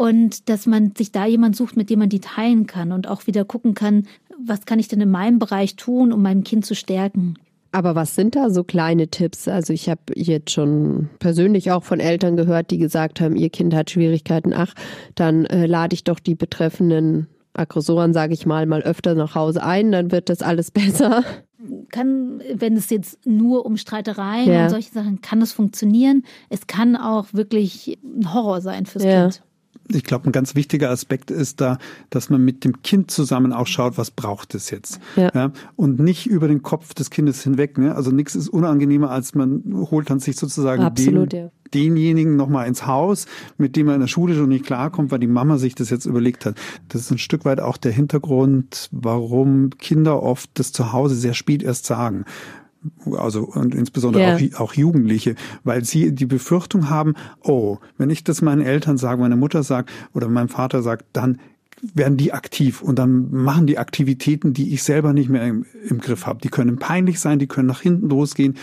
und 0.00 0.48
dass 0.48 0.64
man 0.64 0.92
sich 0.96 1.12
da 1.12 1.26
jemand 1.26 1.56
sucht, 1.56 1.76
mit 1.76 1.90
dem 1.90 1.98
man 1.98 2.08
die 2.08 2.20
teilen 2.20 2.66
kann 2.66 2.92
und 2.92 3.06
auch 3.06 3.26
wieder 3.26 3.44
gucken 3.44 3.74
kann, 3.74 4.04
was 4.46 4.66
kann 4.66 4.78
ich 4.78 4.88
denn 4.88 5.00
in 5.00 5.10
meinem 5.10 5.38
Bereich 5.38 5.76
tun, 5.76 6.12
um 6.12 6.22
mein 6.22 6.44
Kind 6.44 6.66
zu 6.66 6.74
stärken. 6.74 7.36
Aber 7.72 7.94
was 7.94 8.16
sind 8.16 8.34
da 8.34 8.50
so 8.50 8.64
kleine 8.64 9.08
Tipps? 9.08 9.46
Also 9.46 9.72
ich 9.72 9.88
habe 9.88 10.00
jetzt 10.14 10.50
schon 10.50 11.08
persönlich 11.20 11.70
auch 11.70 11.84
von 11.84 12.00
Eltern 12.00 12.36
gehört, 12.36 12.70
die 12.70 12.78
gesagt 12.78 13.20
haben, 13.20 13.36
ihr 13.36 13.50
Kind 13.50 13.74
hat 13.74 13.90
Schwierigkeiten. 13.90 14.52
Ach, 14.52 14.74
dann 15.14 15.44
äh, 15.46 15.66
lade 15.66 15.94
ich 15.94 16.02
doch 16.02 16.18
die 16.18 16.34
betreffenden 16.34 17.28
Aggressoren, 17.52 18.12
sage 18.12 18.34
ich 18.34 18.46
mal, 18.46 18.66
mal 18.66 18.82
öfter 18.82 19.14
nach 19.14 19.34
Hause 19.34 19.62
ein, 19.62 19.92
dann 19.92 20.10
wird 20.10 20.28
das 20.28 20.42
alles 20.42 20.70
besser. 20.72 21.24
Kann, 21.90 22.42
wenn 22.54 22.76
es 22.76 22.90
jetzt 22.90 23.24
nur 23.26 23.66
um 23.66 23.76
Streitereien 23.76 24.50
ja. 24.50 24.64
und 24.64 24.70
solche 24.70 24.90
Sachen, 24.90 25.20
kann 25.20 25.42
es 25.42 25.52
funktionieren. 25.52 26.24
Es 26.48 26.66
kann 26.66 26.96
auch 26.96 27.26
wirklich 27.32 27.98
ein 28.02 28.32
Horror 28.32 28.60
sein 28.60 28.86
fürs 28.86 29.04
ja. 29.04 29.22
Kind 29.22 29.42
ich 29.94 30.04
glaube, 30.04 30.28
ein 30.28 30.32
ganz 30.32 30.54
wichtiger 30.54 30.90
Aspekt 30.90 31.30
ist 31.30 31.60
da, 31.60 31.78
dass 32.10 32.30
man 32.30 32.44
mit 32.44 32.64
dem 32.64 32.82
Kind 32.82 33.10
zusammen 33.10 33.52
auch 33.52 33.66
schaut, 33.66 33.98
was 33.98 34.10
braucht 34.10 34.54
es 34.54 34.70
jetzt. 34.70 35.00
Ja. 35.16 35.30
ja 35.34 35.52
und 35.76 35.98
nicht 35.98 36.26
über 36.26 36.48
den 36.48 36.62
Kopf 36.62 36.94
des 36.94 37.10
Kindes 37.10 37.42
hinweg. 37.42 37.78
Ne? 37.78 37.94
Also 37.94 38.10
nichts 38.10 38.34
ist 38.34 38.48
unangenehmer, 38.48 39.10
als 39.10 39.34
man 39.34 39.62
holt 39.90 40.10
dann 40.10 40.20
sich 40.20 40.36
sozusagen 40.36 40.82
Absolut, 40.82 41.32
den, 41.32 41.44
ja. 41.44 41.50
denjenigen 41.74 42.36
nochmal 42.36 42.66
ins 42.66 42.86
Haus, 42.86 43.26
mit 43.58 43.76
dem 43.76 43.86
man 43.86 43.96
in 43.96 44.00
der 44.00 44.08
Schule 44.08 44.34
schon 44.34 44.48
nicht 44.48 44.66
klarkommt, 44.66 45.10
weil 45.10 45.18
die 45.18 45.26
Mama 45.26 45.58
sich 45.58 45.74
das 45.74 45.90
jetzt 45.90 46.06
überlegt 46.06 46.46
hat. 46.46 46.56
Das 46.88 47.02
ist 47.02 47.10
ein 47.10 47.18
Stück 47.18 47.44
weit 47.44 47.60
auch 47.60 47.76
der 47.76 47.92
Hintergrund, 47.92 48.88
warum 48.92 49.70
Kinder 49.78 50.22
oft 50.22 50.50
das 50.54 50.72
zu 50.72 50.92
Hause 50.92 51.14
sehr 51.14 51.34
spät 51.34 51.62
erst 51.62 51.86
sagen 51.86 52.24
also 53.16 53.42
und 53.42 53.74
insbesondere 53.74 54.22
yeah. 54.22 54.56
auch, 54.56 54.60
auch 54.60 54.74
Jugendliche, 54.74 55.34
weil 55.64 55.84
sie 55.84 56.14
die 56.14 56.26
Befürchtung 56.26 56.90
haben, 56.90 57.14
oh, 57.42 57.78
wenn 57.98 58.10
ich 58.10 58.24
das 58.24 58.42
meinen 58.42 58.62
Eltern 58.62 58.98
sage, 58.98 59.20
meiner 59.20 59.36
Mutter 59.36 59.62
sagt 59.62 59.90
oder 60.14 60.28
meinem 60.28 60.48
Vater 60.48 60.82
sagt, 60.82 61.04
dann 61.12 61.38
werden 61.94 62.16
die 62.16 62.32
aktiv 62.32 62.82
und 62.82 62.98
dann 62.98 63.30
machen 63.30 63.66
die 63.66 63.78
Aktivitäten, 63.78 64.52
die 64.52 64.74
ich 64.74 64.82
selber 64.82 65.12
nicht 65.12 65.30
mehr 65.30 65.46
im, 65.46 65.64
im 65.88 65.98
Griff 65.98 66.26
habe. 66.26 66.40
Die 66.42 66.48
können 66.48 66.78
peinlich 66.78 67.20
sein, 67.20 67.38
die 67.38 67.46
können 67.46 67.68
nach 67.68 67.80
hinten 67.80 68.08
losgehen. 68.08 68.56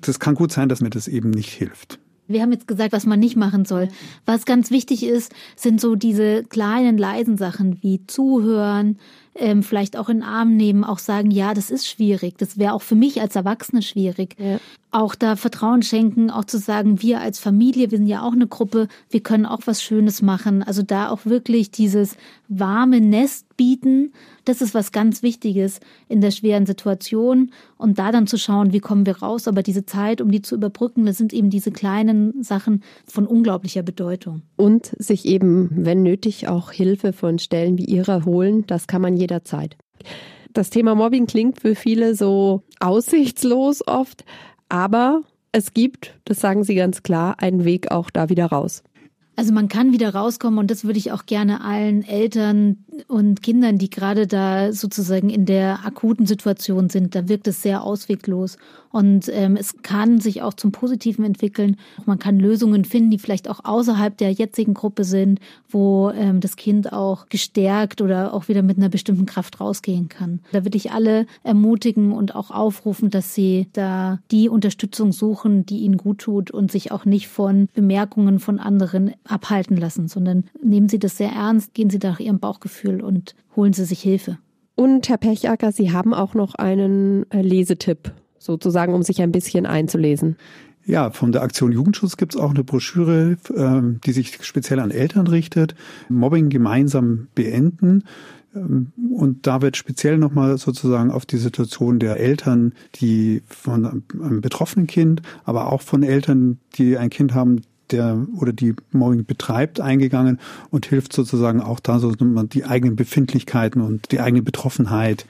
Das 0.00 0.18
kann 0.18 0.34
gut 0.34 0.52
sein, 0.52 0.68
dass 0.68 0.80
mir 0.80 0.90
das 0.90 1.08
eben 1.08 1.30
nicht 1.30 1.50
hilft. 1.50 1.98
Wir 2.26 2.40
haben 2.40 2.52
jetzt 2.52 2.66
gesagt, 2.66 2.92
was 2.92 3.04
man 3.04 3.20
nicht 3.20 3.36
machen 3.36 3.66
soll. 3.66 3.88
Was 4.24 4.46
ganz 4.46 4.70
wichtig 4.70 5.04
ist, 5.04 5.34
sind 5.56 5.78
so 5.78 5.94
diese 5.94 6.44
kleinen, 6.44 6.96
leisen 6.96 7.36
Sachen 7.36 7.82
wie 7.82 8.06
zuhören, 8.06 8.98
ähm, 9.34 9.62
vielleicht 9.62 9.96
auch 9.96 10.08
in 10.08 10.18
den 10.18 10.28
Arm 10.28 10.56
nehmen, 10.56 10.84
auch 10.84 10.98
sagen, 10.98 11.30
ja, 11.30 11.54
das 11.54 11.70
ist 11.70 11.88
schwierig. 11.88 12.38
Das 12.38 12.58
wäre 12.58 12.72
auch 12.72 12.82
für 12.82 12.94
mich 12.94 13.20
als 13.20 13.36
Erwachsene 13.36 13.82
schwierig. 13.82 14.36
Ja. 14.38 14.58
Auch 14.90 15.14
da 15.14 15.34
Vertrauen 15.34 15.82
schenken, 15.82 16.30
auch 16.30 16.44
zu 16.44 16.58
sagen, 16.58 17.02
wir 17.02 17.20
als 17.20 17.40
Familie, 17.40 17.90
wir 17.90 17.98
sind 17.98 18.06
ja 18.06 18.22
auch 18.22 18.32
eine 18.32 18.46
Gruppe, 18.46 18.88
wir 19.10 19.20
können 19.20 19.44
auch 19.44 19.62
was 19.64 19.82
Schönes 19.82 20.22
machen. 20.22 20.62
Also 20.62 20.82
da 20.82 21.08
auch 21.08 21.24
wirklich 21.26 21.70
dieses 21.72 22.16
warme 22.48 23.00
Nest 23.00 23.53
bieten, 23.56 24.12
das 24.44 24.60
ist 24.60 24.74
was 24.74 24.92
ganz 24.92 25.22
Wichtiges 25.22 25.80
in 26.08 26.20
der 26.20 26.30
schweren 26.30 26.66
Situation. 26.66 27.50
Und 27.76 27.98
da 27.98 28.12
dann 28.12 28.26
zu 28.26 28.38
schauen, 28.38 28.72
wie 28.72 28.80
kommen 28.80 29.06
wir 29.06 29.18
raus. 29.18 29.48
Aber 29.48 29.62
diese 29.62 29.86
Zeit, 29.86 30.20
um 30.20 30.30
die 30.30 30.42
zu 30.42 30.54
überbrücken, 30.54 31.06
das 31.06 31.18
sind 31.18 31.32
eben 31.32 31.50
diese 31.50 31.70
kleinen 31.70 32.42
Sachen 32.42 32.82
von 33.06 33.26
unglaublicher 33.26 33.82
Bedeutung. 33.82 34.42
Und 34.56 34.94
sich 34.98 35.24
eben, 35.26 35.70
wenn 35.72 36.02
nötig, 36.02 36.48
auch 36.48 36.70
Hilfe 36.70 37.12
von 37.12 37.38
Stellen 37.38 37.78
wie 37.78 37.84
Ihrer 37.84 38.24
holen. 38.24 38.66
Das 38.66 38.86
kann 38.86 39.02
man 39.02 39.16
jederzeit. 39.16 39.76
Das 40.52 40.70
Thema 40.70 40.94
Mobbing 40.94 41.26
klingt 41.26 41.60
für 41.60 41.74
viele 41.74 42.14
so 42.14 42.62
aussichtslos 42.78 43.86
oft, 43.86 44.24
aber 44.68 45.22
es 45.50 45.74
gibt, 45.74 46.14
das 46.24 46.40
sagen 46.40 46.62
Sie 46.62 46.74
ganz 46.74 47.02
klar, 47.02 47.36
einen 47.38 47.64
Weg 47.64 47.90
auch 47.90 48.10
da 48.10 48.28
wieder 48.28 48.46
raus. 48.46 48.84
Also 49.36 49.52
man 49.52 49.68
kann 49.68 49.92
wieder 49.92 50.14
rauskommen 50.14 50.58
und 50.60 50.70
das 50.70 50.84
würde 50.84 50.98
ich 50.98 51.10
auch 51.10 51.26
gerne 51.26 51.64
allen 51.64 52.04
Eltern 52.04 52.83
und 53.08 53.42
Kindern, 53.42 53.78
die 53.78 53.90
gerade 53.90 54.26
da 54.26 54.72
sozusagen 54.72 55.30
in 55.30 55.46
der 55.46 55.84
akuten 55.84 56.26
Situation 56.26 56.88
sind, 56.88 57.14
da 57.14 57.28
wirkt 57.28 57.48
es 57.48 57.62
sehr 57.62 57.82
ausweglos. 57.82 58.56
Und 58.90 59.28
ähm, 59.32 59.56
es 59.56 59.82
kann 59.82 60.20
sich 60.20 60.42
auch 60.42 60.54
zum 60.54 60.70
Positiven 60.70 61.24
entwickeln. 61.24 61.76
Man 62.06 62.20
kann 62.20 62.38
Lösungen 62.38 62.84
finden, 62.84 63.10
die 63.10 63.18
vielleicht 63.18 63.50
auch 63.50 63.64
außerhalb 63.64 64.16
der 64.16 64.30
jetzigen 64.30 64.72
Gruppe 64.72 65.02
sind, 65.02 65.40
wo 65.68 66.10
ähm, 66.10 66.38
das 66.38 66.54
Kind 66.54 66.92
auch 66.92 67.28
gestärkt 67.28 68.00
oder 68.00 68.32
auch 68.32 68.46
wieder 68.46 68.62
mit 68.62 68.76
einer 68.78 68.88
bestimmten 68.88 69.26
Kraft 69.26 69.60
rausgehen 69.60 70.08
kann. 70.08 70.38
Da 70.52 70.64
würde 70.64 70.76
ich 70.76 70.92
alle 70.92 71.26
ermutigen 71.42 72.12
und 72.12 72.36
auch 72.36 72.52
aufrufen, 72.52 73.10
dass 73.10 73.34
sie 73.34 73.66
da 73.72 74.20
die 74.30 74.48
Unterstützung 74.48 75.10
suchen, 75.10 75.66
die 75.66 75.78
ihnen 75.78 75.96
gut 75.96 76.18
tut 76.18 76.52
und 76.52 76.70
sich 76.70 76.92
auch 76.92 77.04
nicht 77.04 77.26
von 77.26 77.68
Bemerkungen 77.74 78.38
von 78.38 78.60
anderen 78.60 79.14
abhalten 79.24 79.76
lassen, 79.76 80.06
sondern 80.06 80.44
nehmen 80.62 80.88
Sie 80.88 81.00
das 81.00 81.16
sehr 81.16 81.32
ernst, 81.32 81.74
gehen 81.74 81.90
Sie 81.90 81.98
nach 82.00 82.20
Ihrem 82.20 82.38
Bauchgefühl 82.38 82.83
und 82.84 83.34
holen 83.56 83.72
Sie 83.72 83.84
sich 83.84 84.00
Hilfe. 84.00 84.38
Und 84.76 85.08
Herr 85.08 85.18
Pechacker, 85.18 85.72
Sie 85.72 85.92
haben 85.92 86.14
auch 86.14 86.34
noch 86.34 86.54
einen 86.54 87.30
äh, 87.30 87.42
Lesetipp 87.42 88.12
sozusagen, 88.38 88.92
um 88.92 89.02
sich 89.02 89.22
ein 89.22 89.32
bisschen 89.32 89.66
einzulesen. 89.66 90.36
Ja, 90.86 91.10
von 91.10 91.32
der 91.32 91.42
Aktion 91.42 91.72
Jugendschutz 91.72 92.16
gibt 92.16 92.34
es 92.34 92.40
auch 92.40 92.50
eine 92.50 92.64
Broschüre, 92.64 93.38
ähm, 93.56 94.00
die 94.04 94.12
sich 94.12 94.44
speziell 94.44 94.80
an 94.80 94.90
Eltern 94.90 95.26
richtet. 95.26 95.74
Mobbing 96.10 96.50
gemeinsam 96.50 97.28
beenden. 97.34 98.04
Ähm, 98.54 98.92
und 99.10 99.46
da 99.46 99.62
wird 99.62 99.76
speziell 99.76 100.18
nochmal 100.18 100.58
sozusagen 100.58 101.10
auf 101.10 101.24
die 101.24 101.38
Situation 101.38 101.98
der 101.98 102.18
Eltern, 102.18 102.74
die 102.96 103.42
von 103.46 104.02
einem 104.20 104.40
betroffenen 104.40 104.86
Kind, 104.86 105.22
aber 105.44 105.72
auch 105.72 105.80
von 105.80 106.02
Eltern, 106.02 106.58
die 106.74 106.98
ein 106.98 107.10
Kind 107.10 107.34
haben, 107.34 107.62
der 107.94 108.26
oder 108.38 108.52
die 108.52 108.74
Mobbing 108.92 109.24
betreibt, 109.24 109.80
eingegangen 109.80 110.40
und 110.70 110.86
hilft 110.86 111.12
sozusagen 111.12 111.60
auch 111.60 111.80
da 111.80 111.98
so 111.98 112.12
die 112.12 112.64
eigenen 112.64 112.96
Befindlichkeiten 112.96 113.80
und 113.80 114.10
die 114.12 114.20
eigene 114.20 114.42
Betroffenheit 114.42 115.26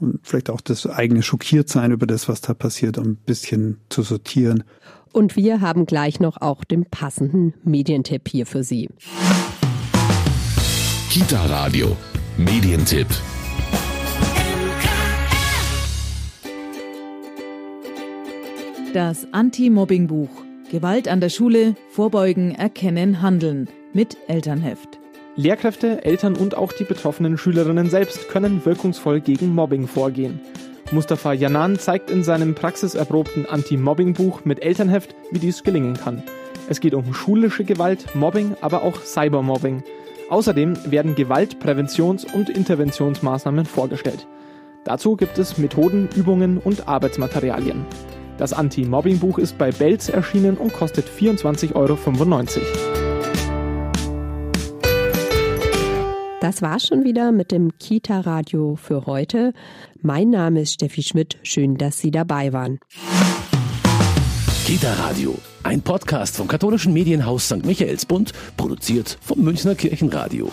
und 0.00 0.20
vielleicht 0.22 0.50
auch 0.50 0.60
das 0.60 0.86
eigene 0.86 1.22
Schockiertsein 1.22 1.92
über 1.92 2.06
das, 2.06 2.28
was 2.28 2.40
da 2.40 2.54
passiert, 2.54 2.98
ein 2.98 3.16
bisschen 3.16 3.78
zu 3.88 4.02
sortieren. 4.02 4.64
Und 5.12 5.36
wir 5.36 5.60
haben 5.60 5.86
gleich 5.86 6.20
noch 6.20 6.40
auch 6.40 6.64
den 6.64 6.84
passenden 6.86 7.54
Medientipp 7.62 8.28
hier 8.28 8.46
für 8.46 8.64
Sie. 8.64 8.90
Kita 11.10 11.46
Radio, 11.46 11.96
Medientipp. 12.36 13.06
Das 18.92 19.26
Anti-Mobbing-Buch 19.32 20.43
Gewalt 20.74 21.06
an 21.06 21.20
der 21.20 21.28
Schule, 21.28 21.76
Vorbeugen, 21.88 22.52
Erkennen, 22.52 23.22
Handeln 23.22 23.68
mit 23.92 24.16
Elternheft. 24.26 24.98
Lehrkräfte, 25.36 26.04
Eltern 26.04 26.34
und 26.34 26.56
auch 26.56 26.72
die 26.72 26.82
betroffenen 26.82 27.38
Schülerinnen 27.38 27.88
selbst 27.90 28.28
können 28.28 28.64
wirkungsvoll 28.64 29.20
gegen 29.20 29.54
Mobbing 29.54 29.86
vorgehen. 29.86 30.40
Mustafa 30.90 31.32
Janan 31.32 31.78
zeigt 31.78 32.10
in 32.10 32.24
seinem 32.24 32.56
praxiserprobten 32.56 33.46
Anti-Mobbing-Buch 33.46 34.44
mit 34.44 34.64
Elternheft, 34.64 35.14
wie 35.30 35.38
dies 35.38 35.62
gelingen 35.62 35.94
kann. 35.94 36.24
Es 36.68 36.80
geht 36.80 36.94
um 36.94 37.14
schulische 37.14 37.62
Gewalt, 37.62 38.12
Mobbing, 38.16 38.56
aber 38.60 38.82
auch 38.82 39.00
Cybermobbing. 39.00 39.84
Außerdem 40.28 40.90
werden 40.90 41.14
Gewaltpräventions- 41.14 42.26
und 42.34 42.50
Interventionsmaßnahmen 42.50 43.64
vorgestellt. 43.64 44.26
Dazu 44.82 45.14
gibt 45.14 45.38
es 45.38 45.56
Methoden, 45.56 46.08
Übungen 46.16 46.58
und 46.58 46.88
Arbeitsmaterialien. 46.88 47.86
Das 48.36 48.52
Anti-Mobbing-Buch 48.52 49.38
ist 49.38 49.58
bei 49.58 49.70
Belz 49.70 50.08
erschienen 50.08 50.56
und 50.56 50.72
kostet 50.72 51.06
24,95 51.08 51.74
Euro. 51.74 51.98
Das 56.40 56.60
war's 56.60 56.86
schon 56.86 57.04
wieder 57.04 57.32
mit 57.32 57.52
dem 57.52 57.78
Kita-Radio 57.78 58.76
für 58.76 59.06
heute. 59.06 59.52
Mein 60.02 60.30
Name 60.30 60.62
ist 60.62 60.74
Steffi 60.74 61.02
Schmidt. 61.02 61.38
Schön, 61.42 61.76
dass 61.76 61.98
Sie 61.98 62.10
dabei 62.10 62.52
waren. 62.52 62.80
Kita 64.66 64.92
Radio, 64.94 65.36
ein 65.62 65.80
Podcast 65.82 66.36
vom 66.36 66.48
katholischen 66.48 66.92
Medienhaus 66.92 67.46
St. 67.46 67.64
Michaelsbund, 67.64 68.32
produziert 68.56 69.16
vom 69.22 69.42
Münchner 69.42 69.74
Kirchenradio. 69.74 70.50